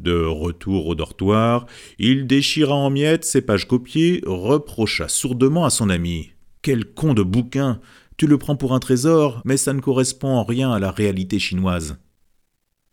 De 0.00 0.24
retour 0.24 0.88
au 0.88 0.96
dortoir, 0.96 1.66
il 2.00 2.26
déchira 2.26 2.74
en 2.74 2.90
miettes 2.90 3.24
ses 3.24 3.40
pages 3.40 3.68
copiées, 3.68 4.20
reprocha 4.26 5.06
sourdement 5.06 5.64
à 5.64 5.70
son 5.70 5.90
ami. 5.90 6.32
Quel 6.60 6.84
con 6.84 7.14
de 7.14 7.22
bouquin. 7.22 7.80
Tu 8.16 8.26
le 8.26 8.36
prends 8.36 8.56
pour 8.56 8.74
un 8.74 8.80
trésor, 8.80 9.42
mais 9.44 9.56
ça 9.56 9.72
ne 9.72 9.80
correspond 9.80 10.28
en 10.28 10.42
rien 10.42 10.72
à 10.72 10.80
la 10.80 10.90
réalité 10.90 11.38
chinoise. 11.38 11.98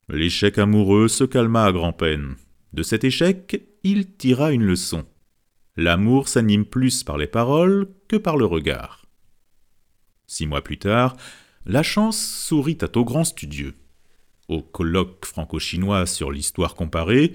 L'échec 0.10 0.58
amoureux 0.58 1.08
se 1.08 1.24
calma 1.24 1.66
à 1.66 1.72
grand-peine. 1.72 2.36
De 2.74 2.84
cet 2.84 3.04
échec, 3.04 3.64
il 3.84 4.16
tira 4.16 4.52
une 4.52 4.64
leçon. 4.64 5.06
L'amour 5.78 6.28
s'anime 6.28 6.66
plus 6.66 7.04
par 7.04 7.18
les 7.18 7.28
paroles 7.28 7.88
que 8.08 8.18
par 8.18 8.38
le 8.38 8.46
regard. 8.46 9.06
Six 10.28 10.46
mois 10.46 10.62
plus 10.62 10.78
tard, 10.78 11.16
la 11.66 11.84
chance 11.84 12.20
sourit 12.20 12.78
à 12.82 12.88
Taugrand 12.88 13.24
studieux. 13.24 13.76
Au 14.50 14.62
colloque 14.62 15.26
franco-chinois 15.26 16.06
sur 16.06 16.32
l'histoire 16.32 16.76
comparée, 16.76 17.34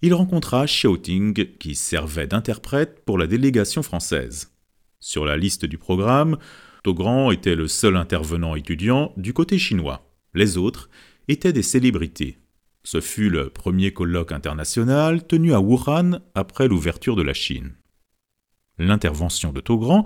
il 0.00 0.14
rencontra 0.14 0.64
Xiaoting 0.64 1.56
qui 1.58 1.74
servait 1.74 2.26
d'interprète 2.26 3.04
pour 3.04 3.18
la 3.18 3.26
délégation 3.26 3.82
française. 3.82 4.52
Sur 5.00 5.24
la 5.26 5.36
liste 5.36 5.66
du 5.66 5.76
programme, 5.76 6.38
Taugrand 6.84 7.30
était 7.30 7.54
le 7.54 7.68
seul 7.68 7.96
intervenant 7.96 8.54
étudiant 8.54 9.12
du 9.16 9.34
côté 9.34 9.58
chinois. 9.58 10.10
Les 10.34 10.56
autres 10.56 10.88
étaient 11.28 11.52
des 11.52 11.62
célébrités. 11.62 12.38
Ce 12.84 13.00
fut 13.00 13.28
le 13.28 13.50
premier 13.50 13.92
colloque 13.92 14.32
international 14.32 15.26
tenu 15.26 15.52
à 15.52 15.60
Wuhan 15.60 16.20
après 16.34 16.68
l'ouverture 16.68 17.16
de 17.16 17.22
la 17.22 17.34
Chine. 17.34 17.74
L'intervention 18.78 19.52
de 19.52 19.60
Taugrand 19.60 20.04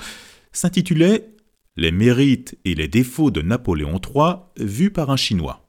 s'intitulait 0.53 1.29
les 1.77 1.93
mérites 1.93 2.59
et 2.65 2.75
les 2.75 2.89
défauts 2.89 3.31
de 3.31 3.41
Napoléon 3.41 4.01
III 4.01 4.35
vus 4.59 4.91
par 4.91 5.11
un 5.11 5.17
Chinois. 5.17 5.69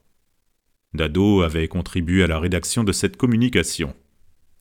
Dado 0.94 1.42
avait 1.42 1.68
contribué 1.68 2.24
à 2.24 2.28
la 2.28 2.39
rédaction 2.39 2.84
de 2.84 2.92
cette 2.92 3.18
communication. 3.18 3.96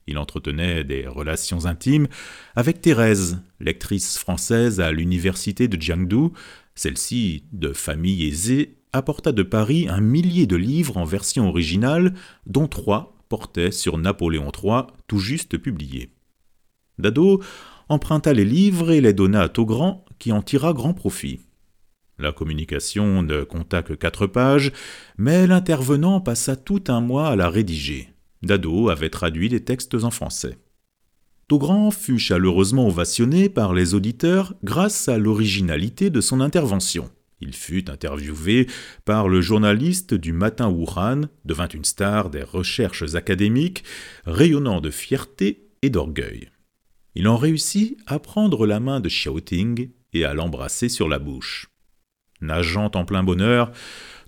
Il 0.07 0.19
entretenait 0.19 0.83
des 0.85 1.07
relations 1.07 1.67
intimes 1.67 2.09
avec 2.57 2.81
Thérèse, 2.81 3.41
lectrice 3.61 4.19
française 4.19 4.81
à 4.81 4.91
l'université 4.91 5.69
de 5.69 5.81
Jiangdu. 5.81 6.29
Celle-ci, 6.75 7.45
de 7.53 7.73
famille 7.73 8.27
aisée, 8.27 8.82
apporta 8.93 9.33
de 9.33 9.43
Paris 9.43 9.87
un 9.89 10.01
millier 10.01 10.47
de 10.47 10.57
livres 10.57 10.97
en 10.97 11.05
version 11.05 11.49
originale, 11.49 12.15
dont 12.47 12.69
trois 12.69 13.17
portaient 13.29 13.71
sur 13.71 13.99
Napoléon 13.99 14.51
III, 14.53 14.83
tout 15.07 15.19
juste 15.19 15.57
publiés. 15.57 16.11
Dado 16.99 17.43
emprunta 17.89 18.33
les 18.33 18.45
livres 18.45 18.91
et 18.91 19.01
les 19.01 19.13
donna 19.13 19.43
à 19.43 19.49
Taugrand, 19.49 20.05
qui 20.19 20.33
en 20.33 20.43
tira 20.43 20.73
grand 20.73 20.95
profit. 20.95 21.41
La 22.19 22.33
communication 22.33 23.23
ne 23.23 23.43
compta 23.43 23.83
que 23.83 23.95
quatre 23.95 24.27
pages, 24.27 24.73
mais 25.17 25.47
l'intervenant 25.47 26.21
passa 26.21 26.57
tout 26.57 26.85
un 26.89 27.01
mois 27.01 27.29
à 27.29 27.37
la 27.37 27.49
rédiger. 27.49 28.11
Dado 28.43 28.91
avait 28.91 29.11
traduit 29.11 29.49
les 29.49 29.65
textes 29.65 29.95
en 29.95 30.11
français. 30.11 30.59
Taugrand 31.49 31.91
fut 31.91 32.19
chaleureusement 32.19 32.87
ovationné 32.87 33.49
par 33.49 33.75
les 33.75 33.95
auditeurs 33.95 34.55
grâce 34.63 35.09
à 35.09 35.19
l'originalité 35.19 36.11
de 36.11 36.21
son 36.21 36.41
intervention. 36.41 37.11
Il 37.43 37.55
fut 37.55 37.91
interviewé 37.91 38.69
par 39.05 39.29
le 39.29 39.41
journaliste 39.41 40.15
du 40.15 40.33
Matin 40.33 40.69
Wuhan, 40.69 41.23
devint 41.45 41.67
une 41.67 41.85
star 41.85 42.31
des 42.31 42.45
recherches 42.45 43.15
académiques, 43.15 43.83
rayonnant 44.25 44.81
de 44.81 44.91
fierté 44.91 45.67
et 45.83 45.91
d'orgueil. 45.91 46.51
Il 47.17 47.27
en 47.27 47.37
réussit 47.37 47.99
à 48.07 48.21
prendre 48.21 48.65
la 48.65 48.79
main 48.79 49.01
de 49.01 49.09
Xiaoting 49.09 49.91
et 50.13 50.25
à 50.25 50.35
l'embrasser 50.35 50.89
sur 50.89 51.09
la 51.09 51.19
bouche. 51.19 51.67
Nageant 52.41 52.93
en 52.95 53.05
plein 53.05 53.25
bonheur, 53.25 53.73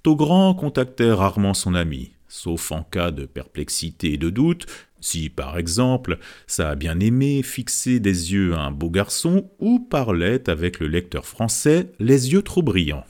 Taugrand 0.03 0.53
contactait 0.55 1.13
rarement 1.13 1.55
son 1.55 1.77
ami, 1.77 2.15
sauf 2.27 2.73
en 2.73 2.83
cas 2.83 3.13
de 3.13 3.27
perplexité 3.27 4.15
et 4.15 4.19
de 4.19 4.29
doute, 4.29 4.67
si 5.05 5.29
par 5.29 5.59
exemple 5.59 6.19
sa 6.47 6.75
bien-aimée 6.77 7.43
fixait 7.43 8.01
des 8.01 8.33
yeux 8.33 8.55
à 8.55 8.61
un 8.61 8.71
beau 8.71 8.91
garçon 8.91 9.51
ou 9.59 9.79
parlait 9.79 10.49
avec 10.49 10.81
le 10.81 10.89
lecteur 10.89 11.27
français 11.27 11.93
les 11.99 12.33
yeux 12.33 12.43
trop 12.43 12.63
brillants. 12.63 13.05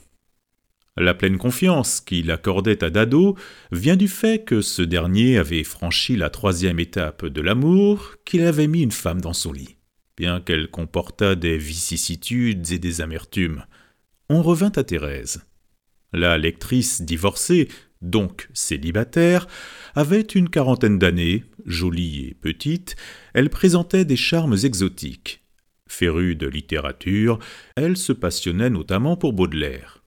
La 0.96 1.14
pleine 1.14 1.38
confiance 1.38 2.00
qu'il 2.00 2.30
accordait 2.30 2.82
à 2.84 2.90
Dado 2.90 3.36
vient 3.72 3.96
du 3.96 4.08
fait 4.08 4.44
que 4.44 4.60
ce 4.60 4.82
dernier 4.82 5.38
avait 5.38 5.64
franchi 5.64 6.16
la 6.16 6.30
troisième 6.30 6.78
étape 6.78 7.26
de 7.26 7.40
l'amour, 7.40 8.14
qu'il 8.24 8.42
avait 8.42 8.68
mis 8.68 8.82
une 8.82 8.92
femme 8.92 9.20
dans 9.20 9.32
son 9.32 9.52
lit. 9.52 9.76
Bien 10.16 10.40
qu'elle 10.40 10.68
comportât 10.68 11.34
des 11.34 11.58
vicissitudes 11.58 12.70
et 12.70 12.78
des 12.78 13.00
amertumes, 13.00 13.64
on 14.28 14.42
revint 14.42 14.72
à 14.76 14.84
Thérèse. 14.84 15.44
La 16.12 16.38
lectrice 16.38 17.02
divorcée, 17.02 17.68
donc 18.00 18.48
célibataire, 18.52 19.48
avait 19.96 20.20
une 20.20 20.48
quarantaine 20.48 21.00
d'années, 21.00 21.44
jolie 21.64 22.28
et 22.28 22.34
petite, 22.34 22.96
elle 23.32 23.50
présentait 23.50 24.04
des 24.04 24.16
charmes 24.16 24.56
exotiques. 24.62 25.42
Férue 25.86 26.34
de 26.34 26.46
littérature, 26.46 27.38
elle 27.76 27.96
se 27.96 28.12
passionnait 28.12 28.70
notamment 28.70 29.16
pour 29.16 29.32
Baudelaire. 29.32 30.02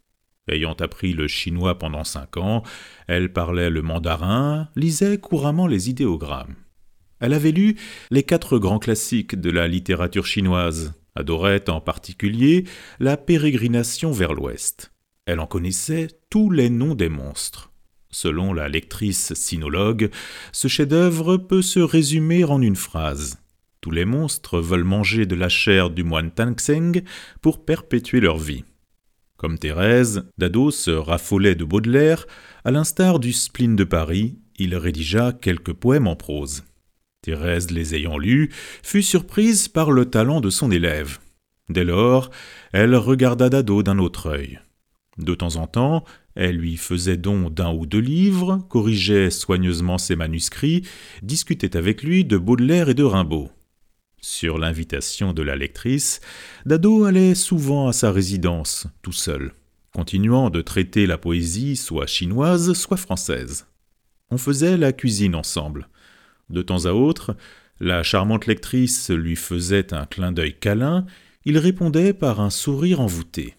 Ayant 0.49 0.73
appris 0.73 1.13
le 1.13 1.27
chinois 1.27 1.77
pendant 1.77 2.03
cinq 2.03 2.37
ans, 2.37 2.63
elle 3.07 3.33
parlait 3.33 3.69
le 3.69 3.81
mandarin, 3.81 4.69
lisait 4.75 5.17
couramment 5.17 5.67
les 5.67 5.89
idéogrammes. 5.89 6.55
Elle 7.19 7.33
avait 7.33 7.51
lu 7.51 7.75
les 8.11 8.23
quatre 8.23 8.57
grands 8.57 8.79
classiques 8.79 9.35
de 9.35 9.49
la 9.49 9.67
littérature 9.67 10.25
chinoise, 10.25 10.93
adorait 11.15 11.69
en 11.69 11.81
particulier 11.81 12.65
la 12.99 13.17
pérégrination 13.17 14.11
vers 14.11 14.33
l'ouest. 14.33 14.93
Elle 15.25 15.39
en 15.39 15.47
connaissait 15.47 16.07
tous 16.29 16.49
les 16.49 16.69
noms 16.69 16.95
des 16.95 17.09
monstres. 17.09 17.66
Selon 18.09 18.53
la 18.53 18.69
lectrice 18.69 19.33
sinologue, 19.33 20.09
ce 20.51 20.67
chef-d'œuvre 20.67 21.37
peut 21.37 21.61
se 21.61 21.79
résumer 21.79 22.43
en 22.43 22.61
une 22.61 22.75
phrase. 22.75 23.37
Tous 23.81 23.91
les 23.91 24.05
monstres 24.05 24.59
veulent 24.59 24.83
manger 24.83 25.25
de 25.25 25.35
la 25.35 25.49
chair 25.49 25.89
du 25.89 26.03
moine 26.03 26.31
Tangxeng 26.31 27.03
pour 27.41 27.63
perpétuer 27.65 28.19
leur 28.19 28.37
vie. 28.37 28.63
Comme 29.37 29.59
Thérèse, 29.59 30.23
Dado 30.37 30.71
se 30.71 30.89
raffolait 30.91 31.55
de 31.55 31.63
Baudelaire, 31.63 32.25
à 32.65 32.71
l'instar 32.71 33.19
du 33.19 33.33
spleen 33.33 33.75
de 33.75 33.83
Paris, 33.83 34.39
il 34.57 34.75
rédigea 34.75 35.31
quelques 35.31 35.73
poèmes 35.73 36.07
en 36.07 36.15
prose. 36.15 36.63
Thérèse, 37.21 37.71
les 37.71 37.93
ayant 37.93 38.17
lus, 38.17 38.49
fut 38.81 39.03
surprise 39.03 39.67
par 39.67 39.91
le 39.91 40.05
talent 40.05 40.41
de 40.41 40.49
son 40.49 40.71
élève. 40.71 41.19
Dès 41.69 41.83
lors, 41.83 42.31
elle 42.71 42.95
regarda 42.95 43.49
Dado 43.49 43.83
d'un 43.83 43.99
autre 43.99 44.27
œil. 44.27 44.59
De 45.17 45.33
temps 45.33 45.55
en 45.55 45.67
temps, 45.67 46.03
elle 46.35 46.57
lui 46.57 46.77
faisait 46.77 47.17
don 47.17 47.49
d'un 47.49 47.73
ou 47.73 47.85
deux 47.85 47.99
livres, 47.99 48.65
corrigeait 48.69 49.31
soigneusement 49.31 49.97
ses 49.97 50.15
manuscrits, 50.15 50.83
discutait 51.23 51.75
avec 51.75 52.03
lui 52.03 52.23
de 52.23 52.37
Baudelaire 52.37 52.89
et 52.89 52.93
de 52.93 53.03
Rimbaud. 53.03 53.49
Sur 54.21 54.57
l'invitation 54.57 55.33
de 55.33 55.41
la 55.41 55.55
lectrice, 55.55 56.21
Dado 56.65 57.05
allait 57.05 57.35
souvent 57.35 57.87
à 57.87 57.93
sa 57.93 58.11
résidence, 58.11 58.87
tout 59.01 59.11
seul, 59.11 59.53
continuant 59.93 60.49
de 60.49 60.61
traiter 60.61 61.07
la 61.07 61.17
poésie 61.17 61.75
soit 61.75 62.07
chinoise, 62.07 62.73
soit 62.73 62.97
française. 62.97 63.65
On 64.29 64.37
faisait 64.37 64.77
la 64.77 64.93
cuisine 64.93 65.35
ensemble. 65.35 65.87
De 66.49 66.61
temps 66.61 66.85
à 66.85 66.91
autre, 66.91 67.35
la 67.79 68.03
charmante 68.03 68.45
lectrice 68.45 69.09
lui 69.09 69.35
faisait 69.35 69.93
un 69.93 70.05
clin 70.05 70.31
d'œil 70.31 70.57
câlin, 70.59 71.05
il 71.45 71.57
répondait 71.57 72.13
par 72.13 72.41
un 72.41 72.49
sourire 72.49 73.01
envoûté. 73.01 73.56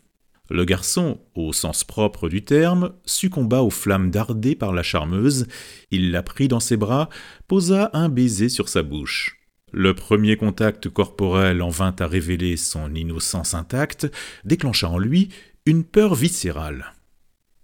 Le 0.50 0.64
garçon, 0.64 1.20
au 1.34 1.52
sens 1.52 1.84
propre 1.84 2.28
du 2.28 2.42
terme, 2.42 2.92
succomba 3.04 3.62
aux 3.62 3.70
flammes 3.70 4.10
dardées 4.10 4.54
par 4.54 4.72
la 4.72 4.82
charmeuse, 4.82 5.46
il 5.90 6.10
la 6.10 6.22
prit 6.22 6.48
dans 6.48 6.60
ses 6.60 6.78
bras, 6.78 7.10
posa 7.48 7.90
un 7.92 8.08
baiser 8.08 8.48
sur 8.48 8.68
sa 8.68 8.82
bouche. 8.82 9.38
Le 9.72 9.92
premier 9.92 10.36
contact 10.36 10.88
corporel 10.88 11.60
en 11.60 11.68
vint 11.68 11.94
à 11.98 12.06
révéler 12.06 12.56
son 12.56 12.94
innocence 12.94 13.52
intacte, 13.52 14.10
déclencha 14.44 14.88
en 14.88 14.98
lui 14.98 15.28
une 15.66 15.84
peur 15.84 16.14
viscérale. 16.14 16.94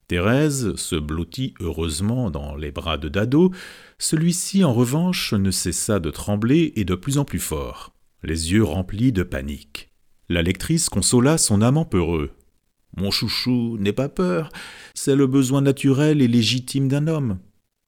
Thérèse 0.06 0.74
se 0.76 0.96
blottit 0.96 1.54
heureusement 1.60 2.30
dans 2.30 2.54
les 2.56 2.70
bras 2.70 2.98
de 2.98 3.08
Dado, 3.08 3.52
celui-ci 3.98 4.62
en 4.62 4.74
revanche 4.74 5.32
ne 5.32 5.50
cessa 5.50 5.98
de 5.98 6.10
trembler 6.10 6.74
et 6.76 6.84
de 6.84 6.94
plus 6.94 7.16
en 7.16 7.24
plus 7.24 7.38
fort, 7.38 7.94
les 8.22 8.52
yeux 8.52 8.64
remplis 8.64 9.12
de 9.12 9.22
panique. 9.22 9.88
La 10.28 10.42
lectrice 10.42 10.90
consola 10.90 11.38
son 11.38 11.62
amant 11.62 11.86
peureux. 11.86 12.32
Mon 12.96 13.10
chouchou, 13.10 13.76
n'aie 13.78 13.92
pas 13.92 14.08
peur, 14.08 14.50
c'est 14.94 15.16
le 15.16 15.26
besoin 15.26 15.60
naturel 15.62 16.22
et 16.22 16.28
légitime 16.28 16.88
d'un 16.88 17.06
homme. 17.08 17.38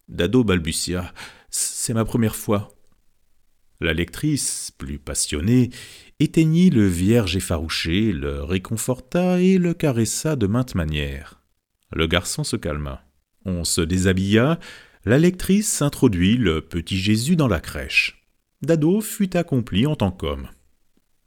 Dado 0.08 0.44
balbutia. 0.44 1.12
C'est 1.50 1.94
ma 1.94 2.04
première 2.04 2.36
fois. 2.36 2.68
La 3.80 3.92
lectrice, 3.92 4.72
plus 4.76 4.98
passionnée, 4.98 5.70
éteignit 6.18 6.70
le 6.70 6.86
vierge 6.86 7.36
effarouché, 7.36 8.12
le 8.12 8.42
réconforta 8.42 9.40
et 9.40 9.58
le 9.58 9.74
caressa 9.74 10.34
de 10.34 10.46
maintes 10.46 10.74
manières. 10.74 11.42
Le 11.92 12.06
garçon 12.06 12.42
se 12.42 12.56
calma. 12.56 13.02
On 13.44 13.64
se 13.64 13.80
déshabilla, 13.80 14.58
la 15.04 15.18
lectrice 15.18 15.82
introduit 15.82 16.36
le 16.36 16.62
petit 16.62 16.98
Jésus 16.98 17.36
dans 17.36 17.48
la 17.48 17.60
crèche. 17.60 18.26
Dado 18.62 19.00
fut 19.00 19.36
accompli 19.36 19.86
en 19.86 19.94
tant 19.94 20.10
qu'homme. 20.10 20.48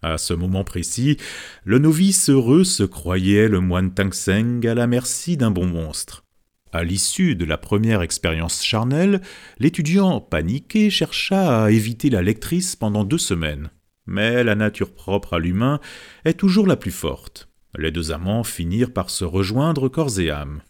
À 0.02 0.18
ce 0.18 0.34
moment 0.34 0.64
précis, 0.64 1.18
le 1.66 1.78
novice 1.78 2.30
heureux 2.30 2.64
se 2.64 2.84
croyait 2.84 3.50
le 3.50 3.60
moine 3.60 3.94
Tangseng 3.94 4.66
à 4.66 4.74
la 4.74 4.88
merci 4.88 5.36
d'un 5.36 5.52
bon 5.52 5.66
monstre. 5.66 6.24
À 6.72 6.84
l'issue 6.84 7.36
de 7.36 7.46
la 7.46 7.58
première 7.58 8.02
expérience 8.02 8.64
charnelle, 8.64 9.22
l'étudiant, 9.58 10.22
paniqué, 10.22 10.90
chercha 10.90 11.66
à 11.66 11.72
éviter 11.72 12.10
la 12.10 12.22
lectrice 12.22 12.76
pendant 12.76 13.04
deux 13.04 13.18
semaines. 13.18 13.72
Mais 14.06 14.44
la 14.44 14.56
nature 14.56 14.94
propre 14.94 15.34
à 15.34 15.40
l'humain 15.40 15.80
est 16.24 16.40
toujours 16.40 16.68
la 16.68 16.78
plus 16.78 16.92
forte. 16.92 17.50
Les 17.78 17.92
deux 17.92 18.12
amants 18.12 18.44
finirent 18.44 18.94
par 18.94 19.10
se 19.10 19.26
rejoindre 19.26 19.90
corps 19.90 20.20
et 20.20 20.30
âme. 20.30 20.62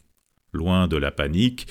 Loin 0.53 0.87
de 0.87 0.97
la 0.97 1.11
panique, 1.11 1.67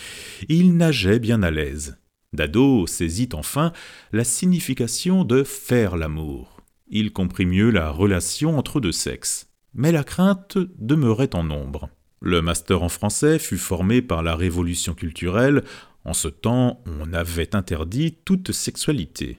ils 0.49 0.77
nageaient 0.77 1.19
bien 1.19 1.43
à 1.43 1.51
l'aise. 1.51 1.99
Dado 2.33 2.87
saisit 2.87 3.31
enfin 3.33 3.73
la 4.13 4.25
signification 4.25 5.25
de 5.25 5.43
faire 5.43 5.97
l'amour 5.97 6.58
il 6.91 7.13
comprit 7.13 7.47
mieux 7.47 7.71
la 7.71 7.91
relation 7.91 8.59
entre 8.59 8.81
deux 8.81 8.93
sexes. 8.93 9.49
Mais 9.75 9.93
la 9.93 10.05
crainte 10.05 10.59
demeurait 10.79 11.35
en 11.35 11.45
nombre. 11.45 11.91
Le 12.21 12.43
master 12.43 12.83
en 12.83 12.89
français 12.89 13.39
fut 13.39 13.59
formé 13.59 14.03
par 14.03 14.23
la 14.23 14.35
révolution 14.35 14.95
culturelle. 14.95 15.63
En 16.05 16.15
ce 16.15 16.29
temps, 16.29 16.83
on 16.87 17.13
avait 17.13 17.55
interdit 17.55 18.17
toute 18.25 18.53
sexualité. 18.53 19.39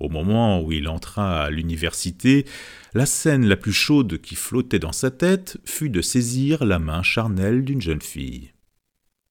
Au 0.00 0.08
moment 0.08 0.62
où 0.62 0.72
il 0.72 0.88
entra 0.88 1.44
à 1.44 1.50
l'université, 1.50 2.46
la 2.94 3.06
scène 3.06 3.46
la 3.46 3.56
plus 3.56 3.72
chaude 3.72 4.18
qui 4.20 4.34
flottait 4.34 4.78
dans 4.78 4.92
sa 4.92 5.10
tête 5.10 5.58
fut 5.64 5.90
de 5.90 6.00
saisir 6.00 6.64
la 6.64 6.78
main 6.78 7.02
charnelle 7.02 7.64
d'une 7.64 7.82
jeune 7.82 8.02
fille. 8.02 8.52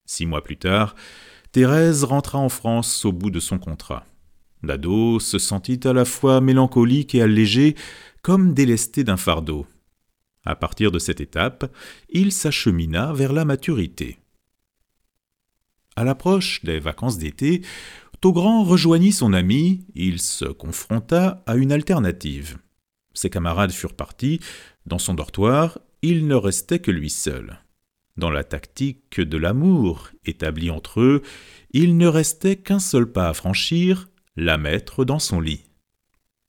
Six 0.05 0.25
mois 0.25 0.43
plus 0.43 0.57
tard, 0.57 0.95
Thérèse 1.51 2.03
rentra 2.03 2.37
en 2.37 2.49
France 2.49 3.03
au 3.05 3.11
bout 3.11 3.31
de 3.31 3.39
son 3.39 3.57
contrat. 3.57 4.05
Dado 4.63 5.19
se 5.19 5.39
sentit 5.39 5.79
à 5.85 5.93
la 5.93 6.05
fois 6.05 6.41
mélancolique 6.41 7.15
et 7.15 7.21
allégé, 7.21 7.75
comme 8.21 8.53
délesté 8.53 9.03
d'un 9.03 9.17
fardeau. 9.17 9.65
À 10.45 10.55
partir 10.55 10.91
de 10.91 10.99
cette 10.99 11.21
étape, 11.21 11.71
il 12.09 12.31
s'achemina 12.31 13.13
vers 13.13 13.33
la 13.33 13.45
maturité. 13.45 14.17
À 15.95 16.03
l'approche 16.03 16.63
des 16.63 16.79
vacances 16.79 17.17
d'été, 17.17 17.61
Taugrand 18.21 18.63
rejoignit 18.63 19.13
son 19.13 19.31
ami, 19.31 19.85
il 19.95 20.19
se 20.19 20.45
confronta 20.45 21.41
à 21.45 21.55
une 21.55 21.71
alternative. 21.71 22.57
Ses 23.13 23.29
camarades 23.29 23.71
furent 23.71 23.95
partis, 23.95 24.39
dans 24.85 24.99
son 24.99 25.13
dortoir, 25.13 25.79
il 26.01 26.27
ne 26.27 26.35
restait 26.35 26.79
que 26.79 26.91
lui 26.91 27.09
seul. 27.09 27.59
Dans 28.17 28.29
la 28.29 28.43
tactique 28.43 29.21
de 29.21 29.37
l'amour 29.37 30.09
établie 30.25 30.69
entre 30.69 30.99
eux, 30.99 31.21
il 31.71 31.95
ne 31.95 32.07
restait 32.07 32.57
qu'un 32.57 32.79
seul 32.79 33.09
pas 33.09 33.29
à 33.29 33.33
franchir, 33.33 34.08
la 34.39 34.57
mettre 34.57 35.05
dans 35.05 35.19
son 35.19 35.41
lit. 35.41 35.65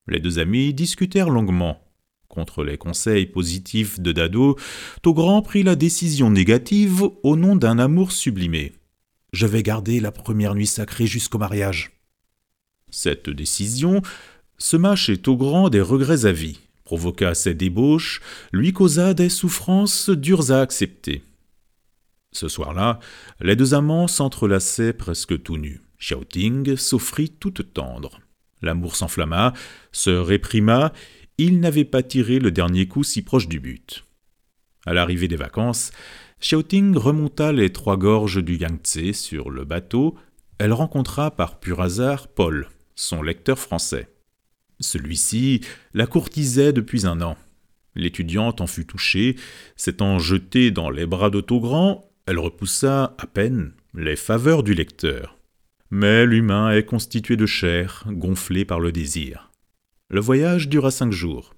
Les 0.06 0.20
deux 0.20 0.38
amis 0.38 0.72
discutèrent 0.72 1.30
longuement. 1.30 1.82
Contre 2.28 2.62
les 2.62 2.78
conseils 2.78 3.26
positifs 3.26 3.98
de 3.98 4.12
Dado, 4.12 4.56
Togrand 5.02 5.42
prit 5.42 5.64
la 5.64 5.74
décision 5.74 6.30
négative 6.30 7.02
au 7.24 7.36
nom 7.36 7.56
d'un 7.56 7.80
amour 7.80 8.12
sublimé. 8.12 8.72
Je 9.32 9.46
vais 9.46 9.64
garder 9.64 9.98
la 9.98 10.12
première 10.12 10.54
nuit 10.54 10.68
sacrée 10.68 11.06
jusqu'au 11.06 11.38
mariage. 11.38 11.90
Cette 12.90 13.28
décision 13.28 14.02
sema 14.58 14.94
chez 14.94 15.18
Togrand 15.18 15.68
des 15.68 15.80
regrets 15.80 16.26
à 16.26 16.32
vie, 16.32 16.60
provoqua 16.84 17.34
ses 17.34 17.54
débauches, 17.54 18.20
lui 18.52 18.72
causa 18.72 19.14
des 19.14 19.28
souffrances 19.28 20.10
dures 20.10 20.52
à 20.52 20.60
accepter. 20.60 21.24
Ce 22.32 22.46
soir-là, 22.46 23.00
les 23.40 23.56
deux 23.56 23.74
amants 23.74 24.06
s'entrelaçaient 24.06 24.92
presque 24.92 25.42
tout 25.42 25.56
nus. 25.56 25.80
Xiaoting 26.00 26.76
s'offrit 26.76 27.30
toute 27.30 27.72
tendre. 27.72 28.20
L'amour 28.62 28.96
s'enflamma, 28.96 29.52
se 29.92 30.10
réprima, 30.10 30.92
il 31.38 31.60
n'avait 31.60 31.84
pas 31.84 32.02
tiré 32.02 32.38
le 32.38 32.50
dernier 32.50 32.86
coup 32.86 33.04
si 33.04 33.22
proche 33.22 33.48
du 33.48 33.60
but. 33.60 34.04
À 34.86 34.92
l'arrivée 34.92 35.28
des 35.28 35.36
vacances, 35.36 35.92
Xiaoting 36.40 36.96
remonta 36.96 37.52
les 37.52 37.70
trois 37.70 37.96
gorges 37.96 38.42
du 38.42 38.56
Yangtze 38.56 39.12
sur 39.12 39.50
le 39.50 39.64
bateau. 39.64 40.16
Elle 40.58 40.72
rencontra 40.72 41.30
par 41.30 41.60
pur 41.60 41.80
hasard 41.80 42.28
Paul, 42.28 42.68
son 42.94 43.22
lecteur 43.22 43.58
français. 43.58 44.08
Celui-ci 44.80 45.60
la 45.92 46.06
courtisait 46.06 46.72
depuis 46.72 47.06
un 47.06 47.20
an. 47.20 47.36
L'étudiante 47.94 48.60
en 48.60 48.66
fut 48.66 48.86
touchée, 48.86 49.36
s'étant 49.76 50.18
jetée 50.18 50.70
dans 50.70 50.90
les 50.90 51.06
bras 51.06 51.30
de 51.30 51.40
Taugrand, 51.40 52.10
elle 52.26 52.38
repoussa 52.38 53.14
à 53.18 53.26
peine 53.26 53.72
les 53.94 54.16
faveurs 54.16 54.62
du 54.62 54.74
lecteur. 54.74 55.39
Mais 55.90 56.24
l'humain 56.24 56.70
est 56.70 56.84
constitué 56.84 57.36
de 57.36 57.46
chair, 57.46 58.04
gonflé 58.06 58.64
par 58.64 58.78
le 58.78 58.92
désir. 58.92 59.50
Le 60.08 60.20
voyage 60.20 60.68
dura 60.68 60.92
cinq 60.92 61.10
jours. 61.10 61.54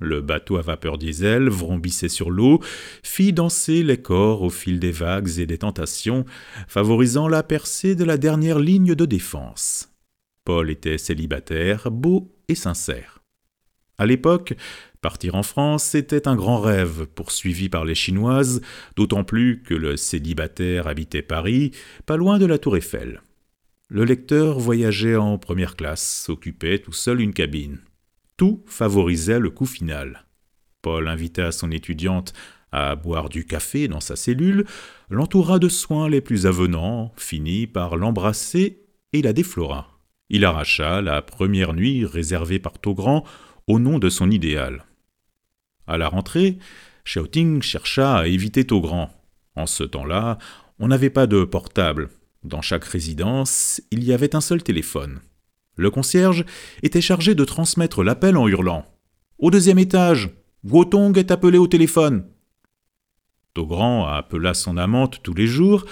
Le 0.00 0.20
bateau 0.20 0.56
à 0.56 0.62
vapeur 0.62 0.98
diesel 0.98 1.48
vrombissait 1.48 2.08
sur 2.08 2.30
l'eau, 2.30 2.60
fit 3.02 3.32
danser 3.32 3.82
les 3.82 3.96
corps 3.96 4.42
au 4.42 4.50
fil 4.50 4.80
des 4.80 4.90
vagues 4.90 5.38
et 5.38 5.46
des 5.46 5.58
tentations, 5.58 6.24
favorisant 6.68 7.28
la 7.28 7.42
percée 7.42 7.94
de 7.94 8.04
la 8.04 8.18
dernière 8.18 8.58
ligne 8.58 8.94
de 8.94 9.06
défense. 9.06 9.88
Paul 10.44 10.68
était 10.68 10.98
célibataire, 10.98 11.90
beau 11.90 12.30
et 12.48 12.54
sincère. 12.54 13.20
À 13.98 14.04
l'époque, 14.04 14.54
partir 15.00 15.36
en 15.36 15.42
France 15.42 15.94
était 15.94 16.28
un 16.28 16.36
grand 16.36 16.60
rêve 16.60 17.06
poursuivi 17.06 17.68
par 17.68 17.84
les 17.84 17.94
Chinoises, 17.94 18.60
d'autant 18.96 19.24
plus 19.24 19.62
que 19.62 19.74
le 19.74 19.96
célibataire 19.96 20.88
habitait 20.88 21.22
Paris, 21.22 21.70
pas 22.04 22.16
loin 22.16 22.38
de 22.38 22.46
la 22.46 22.58
tour 22.58 22.76
Eiffel. 22.76 23.22
Le 23.88 24.04
lecteur 24.04 24.58
voyageait 24.58 25.14
en 25.14 25.38
première 25.38 25.76
classe, 25.76 26.28
occupait 26.28 26.80
tout 26.80 26.92
seul 26.92 27.20
une 27.20 27.32
cabine. 27.32 27.78
Tout 28.36 28.64
favorisait 28.66 29.38
le 29.38 29.50
coup 29.50 29.64
final. 29.64 30.26
Paul 30.82 31.06
invita 31.06 31.52
son 31.52 31.70
étudiante 31.70 32.32
à 32.72 32.96
boire 32.96 33.28
du 33.28 33.46
café 33.46 33.86
dans 33.86 34.00
sa 34.00 34.16
cellule, 34.16 34.66
l'entoura 35.08 35.60
de 35.60 35.68
soins 35.68 36.08
les 36.08 36.20
plus 36.20 36.46
avenants, 36.46 37.12
finit 37.16 37.68
par 37.68 37.96
l'embrasser 37.96 38.82
et 39.12 39.22
la 39.22 39.32
déflora. 39.32 39.88
Il 40.30 40.44
arracha 40.44 41.00
la 41.00 41.22
première 41.22 41.72
nuit 41.72 42.04
réservée 42.04 42.58
par 42.58 42.80
Taugrand 42.80 43.24
au 43.68 43.78
nom 43.78 44.00
de 44.00 44.08
son 44.08 44.32
idéal. 44.32 44.84
À 45.86 45.96
la 45.96 46.08
rentrée, 46.08 46.58
Xiaoting 47.04 47.62
chercha 47.62 48.18
à 48.18 48.26
éviter 48.26 48.64
Taugrand. 48.64 49.10
En 49.54 49.66
ce 49.66 49.84
temps-là, 49.84 50.38
on 50.80 50.88
n'avait 50.88 51.08
pas 51.08 51.28
de 51.28 51.44
portable, 51.44 52.10
dans 52.46 52.62
chaque 52.62 52.84
résidence, 52.84 53.80
il 53.90 54.04
y 54.04 54.12
avait 54.12 54.34
un 54.34 54.40
seul 54.40 54.62
téléphone. 54.62 55.20
Le 55.76 55.90
concierge 55.90 56.44
était 56.82 57.00
chargé 57.00 57.34
de 57.34 57.44
transmettre 57.44 58.02
l'appel 58.02 58.36
en 58.36 58.48
hurlant. 58.48 58.86
Au 59.38 59.50
deuxième 59.50 59.78
étage, 59.78 60.30
Guotong 60.64 61.16
est 61.18 61.30
appelé 61.30 61.58
au 61.58 61.66
téléphone. 61.66 62.26
Togrand 63.52 64.06
appela 64.06 64.54
son 64.54 64.76
amante 64.76 65.22
tous 65.22 65.34
les 65.34 65.46
jours, 65.46 65.84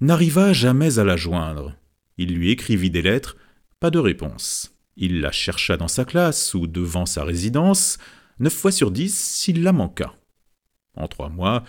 n'arriva 0.00 0.52
jamais 0.52 0.98
à 0.98 1.04
la 1.04 1.16
joindre. 1.16 1.74
Il 2.18 2.34
lui 2.34 2.50
écrivit 2.50 2.90
des 2.90 3.02
lettres, 3.02 3.36
pas 3.78 3.90
de 3.90 3.98
réponse. 3.98 4.76
Il 4.96 5.20
la 5.20 5.32
chercha 5.32 5.76
dans 5.76 5.88
sa 5.88 6.04
classe 6.04 6.52
ou 6.54 6.66
devant 6.66 7.06
sa 7.06 7.24
résidence, 7.24 7.98
neuf 8.38 8.54
fois 8.54 8.72
sur 8.72 8.90
dix, 8.90 9.48
il 9.48 9.62
la 9.62 9.72
manqua. 9.72 10.14
En 10.94 11.08
trois 11.08 11.30
mois, 11.30 11.64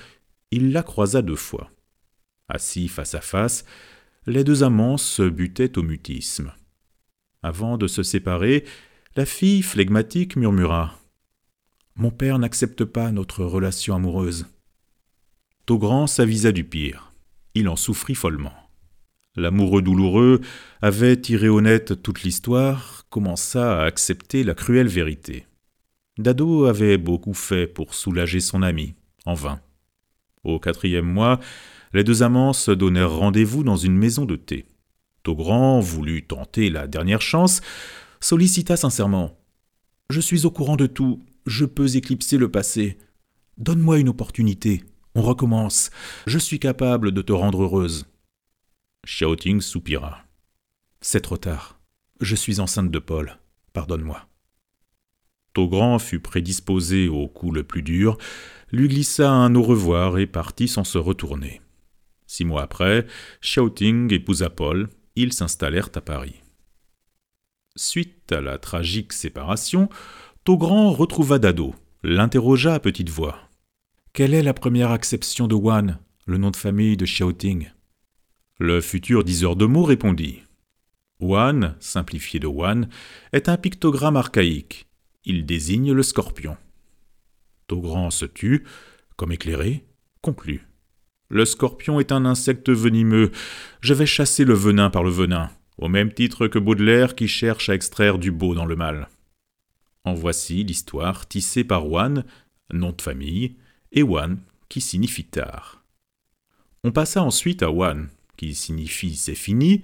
il 0.51 0.73
la 0.73 0.83
croisa 0.83 1.21
deux 1.21 1.35
fois. 1.35 1.71
Assis 2.49 2.89
face 2.89 3.15
à 3.15 3.21
face, 3.21 3.63
les 4.27 4.43
deux 4.43 4.63
amants 4.63 4.97
se 4.97 5.23
butaient 5.23 5.77
au 5.77 5.83
mutisme. 5.83 6.53
Avant 7.41 7.77
de 7.77 7.87
se 7.87 8.03
séparer, 8.03 8.65
la 9.15 9.25
fille 9.25 9.63
flegmatique 9.63 10.35
murmura 10.35 10.99
Mon 11.95 12.11
père 12.11 12.37
n'accepte 12.37 12.85
pas 12.85 13.11
notre 13.11 13.43
relation 13.43 13.95
amoureuse. 13.95 14.45
Togrand 15.65 16.07
s'avisa 16.07 16.51
du 16.51 16.63
pire. 16.63 17.11
Il 17.55 17.67
en 17.67 17.75
souffrit 17.75 18.15
follement. 18.15 18.53
L'amoureux 19.35 19.81
douloureux 19.81 20.41
avait 20.81 21.17
tiré 21.17 21.49
honnête 21.49 22.01
toute 22.03 22.23
l'histoire, 22.23 23.05
commença 23.09 23.81
à 23.81 23.85
accepter 23.85 24.43
la 24.43 24.53
cruelle 24.53 24.87
vérité. 24.87 25.45
Dado 26.17 26.65
avait 26.65 26.97
beaucoup 26.97 27.33
fait 27.33 27.65
pour 27.65 27.93
soulager 27.93 28.41
son 28.41 28.61
ami, 28.61 28.93
en 29.25 29.33
vain. 29.33 29.61
Au 30.43 30.59
quatrième 30.59 31.05
mois, 31.05 31.39
les 31.93 32.03
deux 32.03 32.23
amants 32.23 32.53
se 32.53 32.71
donnèrent 32.71 33.11
rendez-vous 33.11 33.63
dans 33.63 33.75
une 33.75 33.97
maison 33.97 34.25
de 34.25 34.35
thé. 34.35 34.65
Togrand 35.23 35.79
voulut 35.79 36.25
tenter 36.25 36.69
la 36.69 36.87
dernière 36.87 37.21
chance, 37.21 37.61
sollicita 38.19 38.77
sincèrement. 38.77 39.37
Je 40.09 40.19
suis 40.19 40.45
au 40.45 40.51
courant 40.51 40.75
de 40.75 40.87
tout, 40.87 41.23
je 41.45 41.65
peux 41.65 41.95
éclipser 41.95 42.37
le 42.37 42.49
passé. 42.49 42.97
Donne-moi 43.57 43.99
une 43.99 44.09
opportunité, 44.09 44.83
on 45.15 45.21
recommence. 45.21 45.89
Je 46.25 46.39
suis 46.39 46.59
capable 46.59 47.11
de 47.11 47.21
te 47.21 47.33
rendre 47.33 47.63
heureuse. 47.63 48.05
Xiaoting 49.05 49.61
soupira. 49.61 50.23
C'est 51.01 51.21
trop 51.21 51.37
tard. 51.37 51.79
Je 52.19 52.35
suis 52.35 52.59
enceinte 52.59 52.91
de 52.91 52.99
Paul. 52.99 53.37
Pardonne-moi. 53.73 54.27
Togrand 55.53 55.99
fut 55.99 56.19
prédisposé 56.19 57.09
au 57.09 57.27
coup 57.27 57.51
le 57.51 57.63
plus 57.63 57.81
dur, 57.81 58.17
lui 58.71 58.87
glissa 58.87 59.29
un 59.29 59.53
au 59.55 59.63
revoir 59.63 60.17
et 60.17 60.27
partit 60.27 60.67
sans 60.67 60.85
se 60.85 60.97
retourner. 60.97 61.61
Six 62.31 62.45
mois 62.45 62.63
après, 62.63 63.07
Xiaoting 63.41 64.13
épousa 64.13 64.49
Paul, 64.49 64.87
ils 65.17 65.33
s'installèrent 65.33 65.89
à 65.95 65.99
Paris. 65.99 66.35
Suite 67.75 68.31
à 68.31 68.39
la 68.39 68.57
tragique 68.57 69.11
séparation, 69.11 69.89
Togrand 70.45 70.93
retrouva 70.93 71.39
Dado, 71.39 71.75
l'interrogea 72.03 72.75
à 72.75 72.79
petite 72.79 73.09
voix. 73.09 73.37
Quelle 74.13 74.33
est 74.33 74.43
la 74.43 74.53
première 74.53 74.91
acception 74.91 75.49
de 75.49 75.55
Wan, 75.55 75.99
le 76.25 76.37
nom 76.37 76.51
de 76.51 76.55
famille 76.55 76.95
de 76.95 77.03
Xiaoting? 77.03 77.69
Le 78.59 78.79
futur 78.79 79.25
diseur 79.25 79.57
de 79.57 79.65
mots 79.65 79.83
répondit. 79.83 80.41
Wan, 81.19 81.75
simplifié 81.81 82.39
de 82.39 82.47
Wan, 82.47 82.87
est 83.33 83.49
un 83.49 83.57
pictogramme 83.57 84.15
archaïque. 84.15 84.87
Il 85.25 85.45
désigne 85.45 85.91
le 85.91 86.01
scorpion. 86.01 86.55
Togrand 87.67 88.09
se 88.09 88.23
tut, 88.23 88.65
comme 89.17 89.33
éclairé, 89.33 89.85
conclut. 90.21 90.70
Le 91.31 91.45
scorpion 91.45 92.01
est 92.01 92.11
un 92.11 92.25
insecte 92.25 92.69
venimeux. 92.69 93.31
Je 93.79 93.93
vais 93.93 94.05
chasser 94.05 94.43
le 94.43 94.53
venin 94.53 94.89
par 94.89 95.01
le 95.01 95.09
venin, 95.09 95.49
au 95.77 95.87
même 95.87 96.11
titre 96.11 96.47
que 96.47 96.59
Baudelaire 96.59 97.15
qui 97.15 97.29
cherche 97.29 97.69
à 97.69 97.73
extraire 97.73 98.19
du 98.19 98.31
beau 98.31 98.53
dans 98.53 98.65
le 98.65 98.75
mal. 98.75 99.07
En 100.03 100.13
voici 100.13 100.65
l'histoire 100.65 101.25
tissée 101.29 101.63
par 101.63 101.89
Wan, 101.89 102.25
nom 102.73 102.91
de 102.91 103.01
famille, 103.01 103.55
et 103.93 104.03
Wan, 104.03 104.39
qui 104.67 104.81
signifie 104.81 105.23
tard. 105.23 105.85
On 106.83 106.91
passa 106.91 107.23
ensuite 107.23 107.63
à 107.63 107.71
Wan, 107.71 108.09
qui 108.35 108.53
signifie 108.53 109.15
c'est 109.15 109.33
fini, 109.33 109.83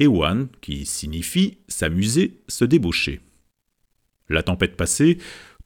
et 0.00 0.08
Wan, 0.08 0.48
qui 0.60 0.84
signifie 0.84 1.58
s'amuser, 1.68 2.40
se 2.48 2.64
débaucher. 2.64 3.20
La 4.28 4.42
tempête 4.42 4.76
passée, 4.76 5.18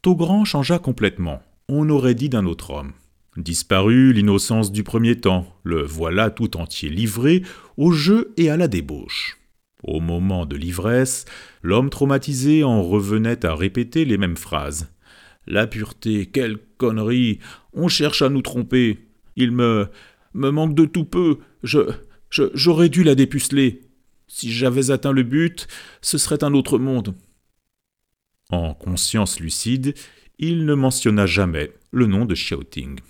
Togrand 0.03 0.45
changea 0.45 0.79
complètement. 0.79 1.43
On 1.71 1.89
aurait 1.89 2.15
dit 2.15 2.29
d'un 2.29 2.45
autre 2.45 2.69
homme. 2.69 2.93
Disparut 3.37 4.13
l'innocence 4.13 4.73
du 4.73 4.83
premier 4.83 5.19
temps, 5.19 5.47
le 5.65 5.83
voilà 5.83 6.31
tout 6.31 6.59
entier 6.59 6.91
livré 6.91 7.43
au 7.79 7.91
jeu 7.91 8.35
et 8.37 8.51
à 8.51 8.59
la 8.59 8.69
débauche. 8.69 9.39
Au 9.83 10.01
moment 10.01 10.45
de 10.45 10.55
l'ivresse, 10.55 11.25
l'homme 11.63 11.89
traumatisé 11.89 12.63
en 12.63 12.83
revenait 12.83 13.45
à 13.47 13.55
répéter 13.55 14.05
les 14.05 14.19
mêmes 14.19 14.37
phrases. 14.37 14.93
La 15.47 15.67
pureté, 15.67 16.27
quelle 16.27 16.59
connerie 16.77 17.39
On 17.73 17.89
cherche 17.89 18.21
à 18.21 18.29
nous 18.29 18.43
tromper. 18.43 19.09
Il 19.35 19.51
me. 19.51 19.89
me 20.35 20.51
manque 20.51 20.75
de 20.75 20.85
tout 20.85 21.05
peu. 21.05 21.39
Je. 21.63 21.81
je 22.29 22.45
j'aurais 22.55 22.91
dû 22.91 23.03
la 23.03 23.15
dépuceler. 23.15 23.81
Si 24.29 24.53
j'avais 24.53 24.91
atteint 24.91 25.13
le 25.13 25.25
but, 25.25 25.69
ce 26.01 26.19
serait 26.19 26.45
un 26.45 26.55
autre 26.55 26.79
monde. 26.79 27.15
En 28.51 28.75
conscience 28.75 29.41
lucide, 29.41 29.95
il 30.39 30.65
ne 30.65 30.75
mentionna 30.75 31.27
jamais 31.27 31.73
le 31.91 32.07
nom 32.07 32.25
de 32.25 32.35
Xiaoting. 32.35 33.01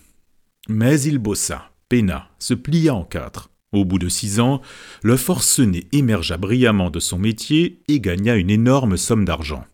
Mais 0.68 1.00
il 1.02 1.18
bossa, 1.18 1.72
peina, 1.88 2.30
se 2.38 2.54
plia 2.54 2.94
en 2.94 3.04
quatre. 3.04 3.50
Au 3.72 3.84
bout 3.84 3.98
de 3.98 4.08
six 4.08 4.38
ans, 4.38 4.60
le 5.02 5.16
forcené 5.16 5.88
émergea 5.92 6.36
brillamment 6.36 6.90
de 6.90 7.00
son 7.00 7.18
métier 7.18 7.82
et 7.88 8.00
gagna 8.00 8.36
une 8.36 8.50
énorme 8.50 8.96
somme 8.96 9.24
d'argent. 9.24 9.64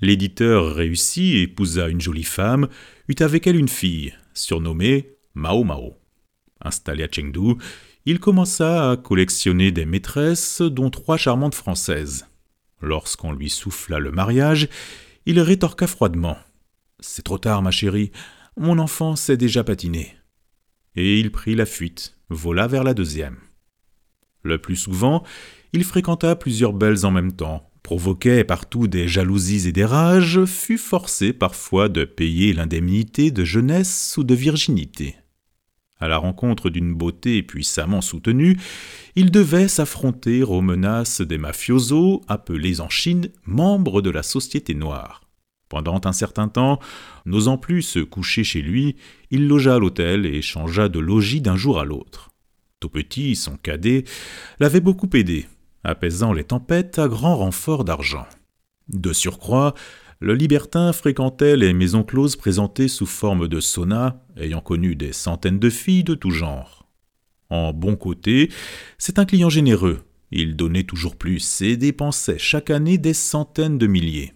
L'éditeur 0.00 0.74
réussit, 0.74 1.36
épousa 1.36 1.88
une 1.88 2.00
jolie 2.00 2.24
femme, 2.24 2.68
eut 3.08 3.22
avec 3.22 3.46
elle 3.46 3.56
une 3.56 3.68
fille, 3.68 4.14
surnommée 4.34 5.16
Mao 5.34 5.62
Mao. 5.64 5.98
Installé 6.60 7.04
à 7.04 7.08
Chengdu, 7.08 7.54
il 8.04 8.18
commença 8.18 8.90
à 8.90 8.96
collectionner 8.96 9.70
des 9.70 9.84
maîtresses, 9.84 10.60
dont 10.62 10.90
trois 10.90 11.18
charmantes 11.18 11.54
françaises. 11.54 12.26
Lorsqu'on 12.80 13.32
lui 13.32 13.48
souffla 13.48 14.00
le 14.00 14.10
mariage, 14.10 14.68
il 15.24 15.38
rétorqua 15.38 15.86
froidement. 15.86 16.36
C'est 16.98 17.22
trop 17.22 17.38
tard, 17.38 17.62
ma 17.62 17.70
chérie, 17.70 18.10
mon 18.56 18.78
enfant 18.78 19.14
sait 19.14 19.36
déjà 19.36 19.62
patiner 19.62 20.16
et 20.96 21.18
il 21.18 21.30
prit 21.30 21.54
la 21.54 21.66
fuite, 21.66 22.16
vola 22.28 22.66
vers 22.66 22.84
la 22.84 22.94
deuxième. 22.94 23.36
Le 24.42 24.58
plus 24.58 24.76
souvent, 24.76 25.22
il 25.72 25.84
fréquenta 25.84 26.36
plusieurs 26.36 26.72
belles 26.72 27.06
en 27.06 27.10
même 27.10 27.32
temps, 27.32 27.70
provoquait 27.82 28.44
partout 28.44 28.88
des 28.88 29.08
jalousies 29.08 29.68
et 29.68 29.72
des 29.72 29.84
rages, 29.84 30.44
fut 30.44 30.78
forcé 30.78 31.32
parfois 31.32 31.88
de 31.88 32.04
payer 32.04 32.52
l'indemnité 32.52 33.30
de 33.30 33.44
jeunesse 33.44 34.16
ou 34.18 34.24
de 34.24 34.34
virginité. 34.34 35.16
À 35.98 36.08
la 36.08 36.16
rencontre 36.16 36.68
d'une 36.68 36.94
beauté 36.94 37.44
puissamment 37.44 38.00
soutenue, 38.00 38.58
il 39.14 39.30
devait 39.30 39.68
s'affronter 39.68 40.42
aux 40.42 40.60
menaces 40.60 41.20
des 41.20 41.38
mafiosos 41.38 42.22
appelés 42.26 42.80
en 42.80 42.88
Chine 42.88 43.28
membres 43.44 44.02
de 44.02 44.10
la 44.10 44.24
société 44.24 44.74
noire. 44.74 45.22
Pendant 45.72 46.02
un 46.04 46.12
certain 46.12 46.48
temps, 46.48 46.80
n'osant 47.24 47.56
plus 47.56 47.80
se 47.80 48.00
coucher 48.00 48.44
chez 48.44 48.60
lui, 48.60 48.96
il 49.30 49.48
logea 49.48 49.76
à 49.76 49.78
l'hôtel 49.78 50.26
et 50.26 50.42
changea 50.42 50.90
de 50.90 50.98
logis 50.98 51.40
d'un 51.40 51.56
jour 51.56 51.80
à 51.80 51.86
l'autre. 51.86 52.28
Tout 52.78 52.90
petit, 52.90 53.36
son 53.36 53.56
cadet 53.56 54.04
l'avait 54.60 54.82
beaucoup 54.82 55.08
aidé, 55.14 55.46
apaisant 55.82 56.34
les 56.34 56.44
tempêtes 56.44 56.98
à 56.98 57.08
grand 57.08 57.36
renfort 57.36 57.84
d'argent. 57.84 58.26
De 58.90 59.14
surcroît, 59.14 59.72
le 60.20 60.34
libertin 60.34 60.92
fréquentait 60.92 61.56
les 61.56 61.72
maisons 61.72 62.02
closes 62.02 62.36
présentées 62.36 62.88
sous 62.88 63.06
forme 63.06 63.48
de 63.48 63.58
sauna, 63.58 64.22
ayant 64.36 64.60
connu 64.60 64.94
des 64.94 65.14
centaines 65.14 65.58
de 65.58 65.70
filles 65.70 66.04
de 66.04 66.14
tout 66.14 66.32
genre. 66.32 66.86
En 67.48 67.72
bon 67.72 67.96
côté, 67.96 68.50
c'est 68.98 69.18
un 69.18 69.24
client 69.24 69.48
généreux. 69.48 70.00
Il 70.32 70.54
donnait 70.54 70.84
toujours 70.84 71.16
plus 71.16 71.62
et 71.62 71.78
dépensait 71.78 72.38
chaque 72.38 72.68
année 72.68 72.98
des 72.98 73.14
centaines 73.14 73.78
de 73.78 73.86
milliers. 73.86 74.34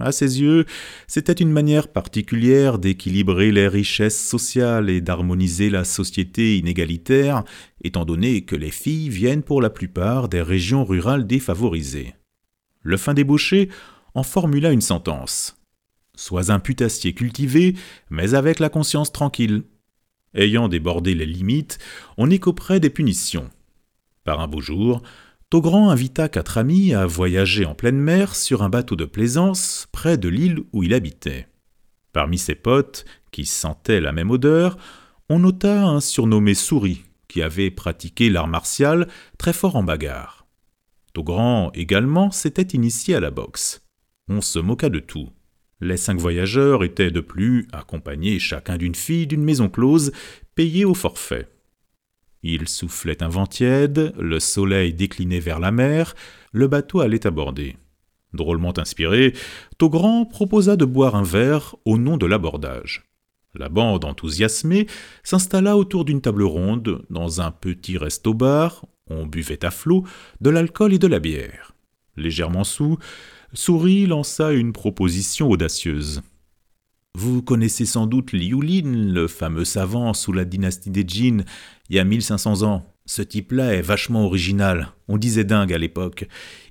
À 0.00 0.12
ses 0.12 0.40
yeux, 0.40 0.64
c'était 1.06 1.34
une 1.34 1.52
manière 1.52 1.88
particulière 1.88 2.78
d'équilibrer 2.78 3.52
les 3.52 3.68
richesses 3.68 4.18
sociales 4.18 4.88
et 4.88 5.02
d'harmoniser 5.02 5.68
la 5.68 5.84
société 5.84 6.56
inégalitaire, 6.56 7.44
étant 7.84 8.06
donné 8.06 8.46
que 8.46 8.56
les 8.56 8.70
filles 8.70 9.10
viennent 9.10 9.42
pour 9.42 9.60
la 9.60 9.68
plupart 9.68 10.30
des 10.30 10.40
régions 10.40 10.86
rurales 10.86 11.26
défavorisées. 11.26 12.14
Le 12.80 12.96
fin 12.96 13.12
débauché 13.12 13.68
en 14.14 14.22
formula 14.22 14.70
une 14.70 14.80
sentence. 14.80 15.56
Sois 16.16 16.50
un 16.50 16.60
putassier 16.60 17.12
cultivé, 17.12 17.76
mais 18.08 18.34
avec 18.34 18.58
la 18.58 18.70
conscience 18.70 19.12
tranquille. 19.12 19.64
Ayant 20.34 20.68
débordé 20.68 21.14
les 21.14 21.26
limites, 21.26 21.78
on 22.16 22.30
écoperait 22.30 22.80
des 22.80 22.90
punitions. 22.90 23.50
Par 24.24 24.40
un 24.40 24.48
beau 24.48 24.60
jour, 24.60 25.02
Togrand 25.50 25.90
invita 25.90 26.28
quatre 26.28 26.58
amis 26.58 26.94
à 26.94 27.06
voyager 27.06 27.64
en 27.64 27.74
pleine 27.74 27.98
mer 27.98 28.36
sur 28.36 28.62
un 28.62 28.68
bateau 28.68 28.94
de 28.94 29.04
plaisance 29.04 29.88
près 29.90 30.16
de 30.16 30.28
l'île 30.28 30.60
où 30.72 30.84
il 30.84 30.94
habitait. 30.94 31.48
Parmi 32.12 32.38
ses 32.38 32.54
potes, 32.54 33.04
qui 33.32 33.46
sentaient 33.46 34.00
la 34.00 34.12
même 34.12 34.30
odeur, 34.30 34.76
on 35.28 35.40
nota 35.40 35.82
un 35.82 36.00
surnommé 36.00 36.54
Souris, 36.54 37.02
qui 37.26 37.42
avait 37.42 37.72
pratiqué 37.72 38.30
l'art 38.30 38.46
martial 38.46 39.08
très 39.38 39.52
fort 39.52 39.74
en 39.74 39.82
bagarre. 39.82 40.46
Togrand 41.14 41.72
également 41.74 42.30
s'était 42.30 42.76
initié 42.76 43.16
à 43.16 43.20
la 43.20 43.32
boxe. 43.32 43.84
On 44.28 44.40
se 44.40 44.60
moqua 44.60 44.88
de 44.88 45.00
tout. 45.00 45.30
Les 45.80 45.96
cinq 45.96 46.20
voyageurs 46.20 46.84
étaient 46.84 47.10
de 47.10 47.20
plus 47.20 47.66
accompagnés 47.72 48.38
chacun 48.38 48.76
d'une 48.76 48.94
fille 48.94 49.26
d'une 49.26 49.42
maison 49.42 49.68
close, 49.68 50.12
payée 50.54 50.84
au 50.84 50.94
forfait. 50.94 51.48
Il 52.42 52.68
soufflait 52.68 53.22
un 53.22 53.28
vent 53.28 53.46
tiède, 53.46 54.14
le 54.18 54.40
soleil 54.40 54.94
déclinait 54.94 55.40
vers 55.40 55.60
la 55.60 55.72
mer, 55.72 56.14
le 56.52 56.68
bateau 56.68 57.00
allait 57.00 57.26
aborder. 57.26 57.76
Drôlement 58.32 58.78
inspiré, 58.78 59.34
Togrand 59.76 60.24
proposa 60.24 60.76
de 60.76 60.84
boire 60.84 61.16
un 61.16 61.22
verre 61.22 61.76
au 61.84 61.98
nom 61.98 62.16
de 62.16 62.26
l'abordage. 62.26 63.04
La 63.54 63.68
bande 63.68 64.04
enthousiasmée 64.04 64.86
s'installa 65.24 65.76
autour 65.76 66.04
d'une 66.04 66.20
table 66.20 66.44
ronde 66.44 67.04
dans 67.10 67.40
un 67.40 67.50
petit 67.50 67.98
resto-bar. 67.98 68.86
On 69.08 69.26
buvait 69.26 69.64
à 69.64 69.72
flot 69.72 70.04
de 70.40 70.50
l'alcool 70.50 70.94
et 70.94 70.98
de 70.98 71.08
la 71.08 71.18
bière. 71.18 71.74
Légèrement 72.16 72.64
sous, 72.64 72.98
Souris 73.52 74.06
lança 74.06 74.52
une 74.52 74.72
proposition 74.72 75.50
audacieuse. 75.50 76.22
Vous 77.14 77.42
connaissez 77.42 77.86
sans 77.86 78.06
doute 78.06 78.32
Liu 78.32 78.62
Lin, 78.62 79.12
le 79.12 79.26
fameux 79.26 79.64
savant 79.64 80.14
sous 80.14 80.32
la 80.32 80.44
dynastie 80.44 80.90
des 80.90 81.04
Jin, 81.06 81.44
il 81.88 81.96
y 81.96 81.98
a 81.98 82.04
1500 82.04 82.62
ans. 82.62 82.86
Ce 83.04 83.22
type-là 83.22 83.74
est 83.74 83.82
vachement 83.82 84.24
original. 84.24 84.92
On 85.08 85.18
disait 85.18 85.44
dingue 85.44 85.72
à 85.72 85.78
l'époque. 85.78 86.28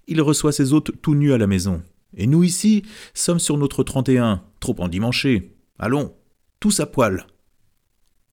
Il 0.08 0.21
reçoit 0.21 0.54
ses 0.54 0.71
hôtes 0.71 0.91
tout 1.02 1.13
nus 1.13 1.34
à 1.34 1.38
la 1.38 1.47
maison. 1.47 1.84
Et 2.15 2.25
nous 2.25 2.43
ici 2.43 2.84
sommes 3.13 3.39
sur 3.39 3.58
notre 3.58 3.84
31, 3.84 4.41
trop 4.60 4.75
endimanchés. 4.80 5.52
Allons, 5.78 6.15
tous 6.60 6.80
à 6.80 6.86
poil. 6.86 7.28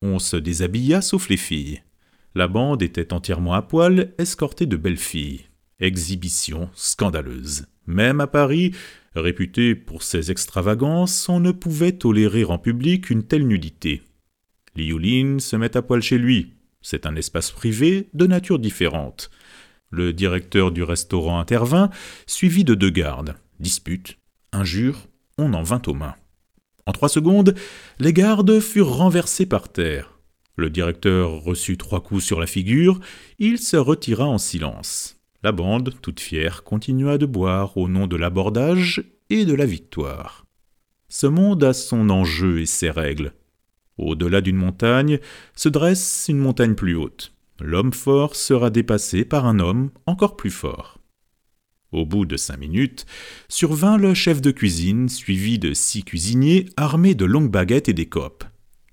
On 0.02 0.18
se 0.18 0.36
déshabilla 0.36 1.02
sauf 1.02 1.28
les 1.28 1.36
filles. 1.36 1.82
La 2.34 2.48
bande 2.48 2.82
était 2.82 3.12
entièrement 3.12 3.54
à 3.54 3.62
poil, 3.62 4.14
escortée 4.18 4.66
de 4.66 4.76
belles 4.76 4.96
filles. 4.96 5.46
Exhibition 5.80 6.70
scandaleuse. 6.74 7.66
Même 7.86 8.20
à 8.20 8.26
Paris, 8.26 8.72
réputé 9.20 9.74
pour 9.74 10.02
ses 10.02 10.30
extravagances, 10.30 11.28
on 11.28 11.40
ne 11.40 11.52
pouvait 11.52 11.92
tolérer 11.92 12.44
en 12.44 12.58
public 12.58 13.10
une 13.10 13.24
telle 13.24 13.46
nudité. 13.46 14.02
Liuline 14.76 15.40
se 15.40 15.56
met 15.56 15.76
à 15.76 15.82
poil 15.82 16.02
chez 16.02 16.18
lui. 16.18 16.54
C'est 16.82 17.06
un 17.06 17.16
espace 17.16 17.50
privé 17.50 18.08
de 18.14 18.26
nature 18.26 18.58
différente. 18.58 19.30
Le 19.90 20.12
directeur 20.12 20.70
du 20.70 20.82
restaurant 20.82 21.38
intervint, 21.38 21.90
suivi 22.26 22.64
de 22.64 22.74
deux 22.74 22.90
gardes. 22.90 23.36
Dispute, 23.58 24.18
injure, 24.52 25.08
on 25.38 25.54
en 25.54 25.62
vint 25.62 25.82
aux 25.86 25.94
mains. 25.94 26.16
En 26.86 26.92
trois 26.92 27.08
secondes, 27.08 27.54
les 27.98 28.12
gardes 28.12 28.60
furent 28.60 28.96
renversés 28.96 29.46
par 29.46 29.70
terre. 29.70 30.18
Le 30.56 30.70
directeur 30.70 31.42
reçut 31.42 31.76
trois 31.76 32.02
coups 32.02 32.24
sur 32.24 32.40
la 32.40 32.46
figure, 32.46 33.00
il 33.38 33.58
se 33.58 33.76
retira 33.76 34.26
en 34.26 34.38
silence. 34.38 35.15
La 35.42 35.52
bande, 35.52 35.94
toute 36.00 36.20
fière, 36.20 36.64
continua 36.64 37.18
de 37.18 37.26
boire 37.26 37.76
au 37.76 37.88
nom 37.88 38.06
de 38.06 38.16
l'abordage 38.16 39.04
et 39.30 39.44
de 39.44 39.54
la 39.54 39.66
victoire. 39.66 40.46
Ce 41.08 41.26
monde 41.26 41.62
a 41.62 41.72
son 41.72 42.10
enjeu 42.10 42.60
et 42.60 42.66
ses 42.66 42.90
règles. 42.90 43.32
Au-delà 43.98 44.40
d'une 44.40 44.56
montagne 44.56 45.18
se 45.54 45.68
dresse 45.68 46.26
une 46.28 46.38
montagne 46.38 46.74
plus 46.74 46.96
haute. 46.96 47.32
L'homme 47.60 47.92
fort 47.92 48.36
sera 48.36 48.70
dépassé 48.70 49.24
par 49.24 49.46
un 49.46 49.58
homme 49.58 49.90
encore 50.06 50.36
plus 50.36 50.50
fort. 50.50 50.98
Au 51.92 52.04
bout 52.04 52.26
de 52.26 52.36
cinq 52.36 52.58
minutes, 52.58 53.06
survint 53.48 53.96
le 53.96 54.12
chef 54.12 54.42
de 54.42 54.50
cuisine, 54.50 55.08
suivi 55.08 55.58
de 55.58 55.72
six 55.72 56.02
cuisiniers 56.02 56.66
armés 56.76 57.14
de 57.14 57.24
longues 57.24 57.50
baguettes 57.50 57.88
et 57.88 57.94
des 57.94 58.06
copes. 58.06 58.44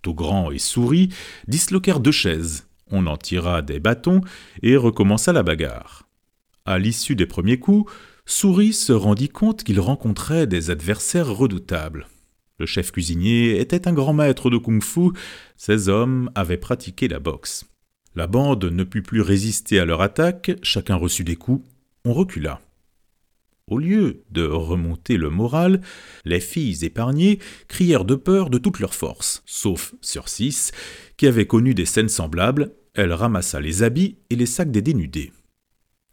grand 0.06 0.51
et 0.51 0.60
Souris 0.60 1.10
disloquèrent 1.47 1.99
deux 1.99 2.12
chaises. 2.12 2.67
On 2.91 3.08
en 3.08 3.17
tira 3.17 3.62
des 3.62 3.79
bâtons 3.79 4.21
et 4.62 4.77
recommença 4.77 5.34
la 5.34 5.43
bagarre. 5.43 6.03
À 6.65 6.80
l'issue 6.80 7.17
des 7.17 7.26
premiers 7.26 7.60
coups, 7.60 7.91
Souris 8.26 8.71
se 8.71 8.93
rendit 8.93 9.28
compte 9.28 9.63
qu'il 9.63 9.82
rencontrait 9.82 10.47
des 10.47 10.69
adversaires 10.69 11.28
redoutables. 11.28 12.08
Le 12.58 12.65
chef 12.65 12.91
cuisinier 12.91 13.60
était 13.60 13.86
un 13.88 13.91
grand 13.91 14.13
maître 14.13 14.49
de 14.49 14.58
kung-fu, 14.58 15.12
ces 15.58 15.89
hommes 15.89 16.32
avaient 16.36 16.58
pratiqué 16.58 17.10
la 17.10 17.19
boxe. 17.19 17.65
La 18.15 18.28
bande 18.28 18.63
ne 18.63 18.86
put 18.86 19.02
plus 19.02 19.19
résister 19.19 19.78
à 19.78 19.86
leur 19.86 20.02
attaque, 20.02 20.52
chacun 20.62 20.95
reçut 20.95 21.26
des 21.26 21.36
coups, 21.36 21.67
on 22.06 22.13
recula. 22.13 22.62
Au 23.67 23.78
lieu 23.78 24.23
de 24.30 24.45
remonter 24.45 25.17
le 25.17 25.30
moral, 25.30 25.82
les 26.23 26.39
filles 26.39 26.86
épargnées 26.86 27.39
crièrent 27.67 28.06
de 28.06 28.15
peur 28.15 28.49
de 28.49 28.58
toute 28.58 28.80
leur 28.80 28.93
force, 28.93 29.43
sauf 29.45 29.95
sur 29.99 30.30
six, 30.30 30.71
qui 31.17 31.28
avait 31.28 31.47
connu 31.47 31.73
des 31.73 31.86
scènes 31.86 32.10
semblables, 32.10 32.71
elle 32.93 33.12
ramassa 33.12 33.60
les 33.60 33.84
habits 33.84 34.17
et 34.30 34.38
les 34.38 34.45
sacs 34.45 34.71
des 34.71 34.82
dénudés. 34.82 35.34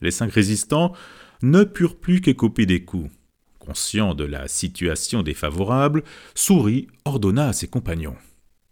Les 0.00 0.10
cinq 0.10 0.32
résistants 0.32 0.92
ne 1.42 1.64
purent 1.64 1.98
plus 1.98 2.20
qu'écoper 2.20 2.66
des 2.66 2.84
coups. 2.84 3.10
Conscient 3.58 4.14
de 4.14 4.24
la 4.24 4.48
situation 4.48 5.22
défavorable, 5.22 6.02
Souris 6.34 6.86
ordonna 7.04 7.48
à 7.48 7.52
ses 7.52 7.68
compagnons. 7.68 8.16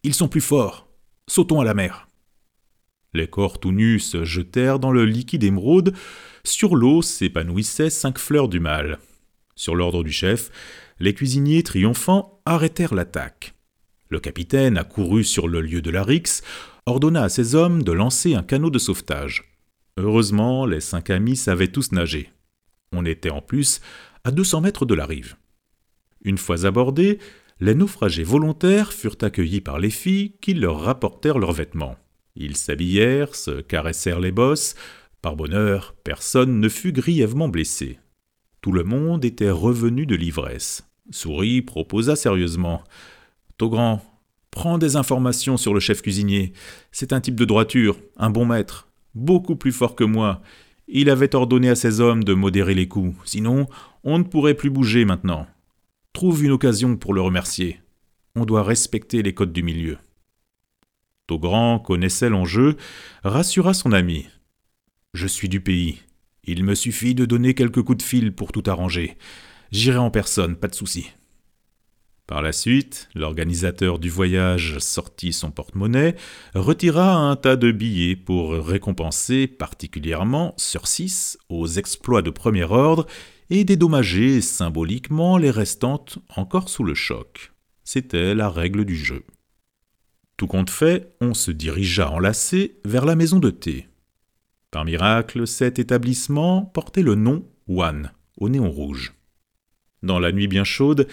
Ils 0.03 0.15
sont 0.15 0.29
plus 0.29 0.41
forts. 0.41 0.89
Sautons 1.29 1.61
à 1.61 1.65
la 1.65 1.75
mer. 1.75 2.09
Les 3.15 3.27
corps 3.27 3.59
tout 3.59 3.73
nus 3.73 4.01
se 4.01 4.25
jetèrent 4.25 4.79
dans 4.79 4.91
le 4.91 5.05
liquide 5.05 5.45
émeraude. 5.45 5.95
Sur 6.45 6.77
l'eau 6.77 7.03
s'épanouissaient 7.03 7.91
cinq 7.91 8.19
fleurs 8.19 8.49
du 8.49 8.61
mal. 8.61 8.99
Sur 9.55 9.75
l'ordre 9.75 10.05
du 10.05 10.13
chef, 10.13 10.51
les 11.01 11.15
cuisiniers 11.15 11.63
triomphants 11.63 12.41
arrêtèrent 12.47 12.95
l'attaque. 12.95 13.55
Le 14.09 14.21
capitaine 14.21 14.79
accourut 14.79 15.25
sur 15.25 15.49
le 15.49 15.61
lieu 15.61 15.83
de 15.83 15.91
la 15.91 16.03
rixe, 16.03 16.43
ordonna 16.87 17.25
à 17.25 17.29
ses 17.29 17.55
hommes 17.55 17.83
de 17.83 17.93
lancer 17.93 18.35
un 18.35 18.43
canot 18.43 18.71
de 18.71 18.79
sauvetage. 18.79 19.48
Heureusement, 19.99 20.65
les 20.65 20.81
cinq 20.81 21.11
amis 21.11 21.35
savaient 21.35 21.73
tous 21.73 21.91
nager. 21.91 22.31
On 22.93 23.05
était 23.05 23.31
en 23.31 23.41
plus 23.41 23.81
à 24.23 24.31
200 24.31 24.61
mètres 24.61 24.87
de 24.87 24.95
la 24.95 25.07
rive. 25.07 25.35
Une 26.23 26.39
fois 26.39 26.67
abordés, 26.67 27.19
les 27.59 27.75
naufragés 27.75 28.23
volontaires 28.23 28.93
furent 28.93 29.17
accueillis 29.21 29.61
par 29.61 29.81
les 29.81 29.91
filles 29.91 30.37
qui 30.41 30.55
leur 30.55 30.83
rapportèrent 30.83 31.41
leurs 31.41 31.53
vêtements. 31.53 31.97
Ils 32.37 32.57
s'habillèrent, 32.57 33.35
se 33.35 33.61
caressèrent 33.61 34.21
les 34.21 34.31
bosses. 34.31 34.77
Par 35.21 35.35
bonheur, 35.35 35.97
personne 36.05 36.61
ne 36.61 36.69
fut 36.69 36.93
grièvement 36.93 37.49
blessé. 37.49 37.99
Tout 38.61 38.71
le 38.71 38.85
monde 38.85 39.25
était 39.25 39.51
revenu 39.51 40.07
de 40.07 40.15
l'ivresse. 40.15 40.89
Souris 41.11 41.61
proposa 41.63 42.15
sérieusement. 42.15 42.85
Togrand, 43.57 44.01
prends 44.53 44.79
des 44.79 44.95
informations 44.95 45.57
sur 45.57 45.75
le 45.75 45.81
chef 45.81 46.03
cuisinier. 46.03 46.53
C'est 46.93 47.13
un 47.13 47.21
type 47.21 47.35
de 47.35 47.45
droiture, 47.45 47.99
un 48.17 48.31
bon 48.31 48.47
maître, 48.47 48.88
beaucoup 49.15 49.57
plus 49.57 49.73
fort 49.73 49.95
que 49.95 50.05
moi. 50.05 50.43
Il 50.87 51.11
avait 51.11 51.35
ordonné 51.35 51.69
à 51.69 51.75
ses 51.75 52.01
hommes 52.01 52.25
de 52.25 52.35
modérer 52.35 52.75
les 52.75 52.89
coups, 52.89 53.15
sinon 53.25 53.67
on 54.05 54.19
ne 54.19 54.25
pourrait 54.25 54.55
plus 54.55 54.71
bouger 54.71 55.05
maintenant. 55.05 55.47
Trouve 56.13 56.45
une 56.45 56.53
occasion 56.53 56.97
pour 56.97 57.15
le 57.15 57.21
remercier. 57.21 57.81
On 58.35 58.45
doit 58.45 58.63
respecter 58.63 59.23
les 59.23 59.35
codes 59.35 59.53
du 59.53 59.63
milieu. 59.63 59.99
Togrand 61.27 61.79
connaissait 61.79 62.31
l'enjeu, 62.31 62.77
rassura 63.23 63.75
son 63.75 63.93
ami. 63.93 64.27
Je 65.13 65.27
suis 65.27 65.49
du 65.49 65.61
pays. 65.61 66.01
Il 66.45 66.65
me 66.65 66.75
suffit 66.75 67.15
de 67.15 67.27
donner 67.27 67.55
quelques 67.55 67.83
coups 67.83 67.99
de 67.99 68.03
fil 68.03 68.35
pour 68.35 68.53
tout 68.53 68.63
arranger. 68.67 69.19
J'irai 69.71 69.99
en 69.99 70.11
personne, 70.11 70.57
pas 70.57 70.69
de 70.69 70.75
souci. 70.75 71.11
Par 72.29 72.43
la 72.43 72.53
suite, 72.53 73.09
l'organisateur 73.15 73.99
du 73.99 74.11
voyage 74.11 74.79
sortit 74.81 75.33
son 75.33 75.51
porte-monnaie, 75.51 76.15
retira 76.55 77.17
un 77.17 77.37
tas 77.37 77.57
de 77.57 77.73
billets 77.73 78.17
pour 78.17 78.53
récompenser 78.53 79.47
particulièrement 79.47 80.53
sur 80.59 80.89
six 80.89 81.39
aux 81.49 81.67
exploits 81.67 82.21
de 82.21 82.29
premier 82.29 82.65
ordre 82.65 83.07
et 83.49 83.65
dédommager 83.65 84.43
symboliquement 84.43 85.39
les 85.39 85.51
restantes 85.51 86.19
encore 86.37 86.69
sous 86.69 86.85
le 86.85 86.95
choc. 86.95 87.55
C'était 87.83 88.35
la 88.35 88.51
règle 88.51 88.85
du 88.85 88.95
jeu. 88.95 89.25
Tout 90.37 90.49
compte 90.49 90.69
fait, 90.69 91.17
on 91.23 91.33
se 91.33 91.51
dirigea 91.51 92.11
enlacé 92.11 92.79
vers 92.85 93.07
la 93.07 93.17
maison 93.17 93.39
de 93.39 93.49
thé. 93.49 93.89
Par 94.71 94.85
miracle, 94.85 95.47
cet 95.47 95.79
établissement 95.79 96.61
portait 96.61 97.03
le 97.03 97.15
nom 97.15 97.49
One 97.69 98.13
au 98.37 98.51
néon 98.51 98.71
rouge. 98.71 99.15
Dans 100.03 100.19
la 100.19 100.31
nuit 100.31 100.47
bien 100.47 100.65
chaude, 100.65 101.09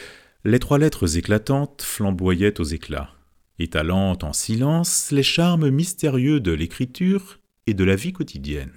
les 0.45 0.59
trois 0.59 0.77
lettres 0.77 1.17
éclatantes 1.17 1.81
flamboyaient 1.81 2.61
aux 2.61 2.65
éclats, 2.65 3.09
étalant 3.57 4.15
en 4.21 4.31
silence 4.31 5.09
les 5.11 5.23
charmes 5.23 5.71
mystérieux 5.71 6.39
de 6.39 6.51
l'écriture 6.51 7.39
et 7.65 7.73
de 7.73 7.83
la 7.83 7.95
vie 7.95 8.13
quotidienne. 8.13 8.71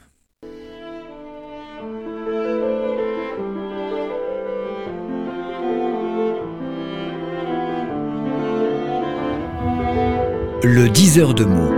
Le 10.65 10.89
10 10.89 11.19
heures 11.19 11.35
de 11.35 11.45
mots. 11.45 11.75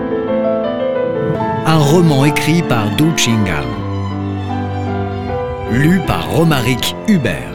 Un 1.66 1.78
roman 1.78 2.24
écrit 2.24 2.62
par 2.62 2.94
Du 2.94 3.04
Lu 5.72 6.00
par 6.06 6.30
Romaric 6.30 6.94
Hubert. 7.08 7.49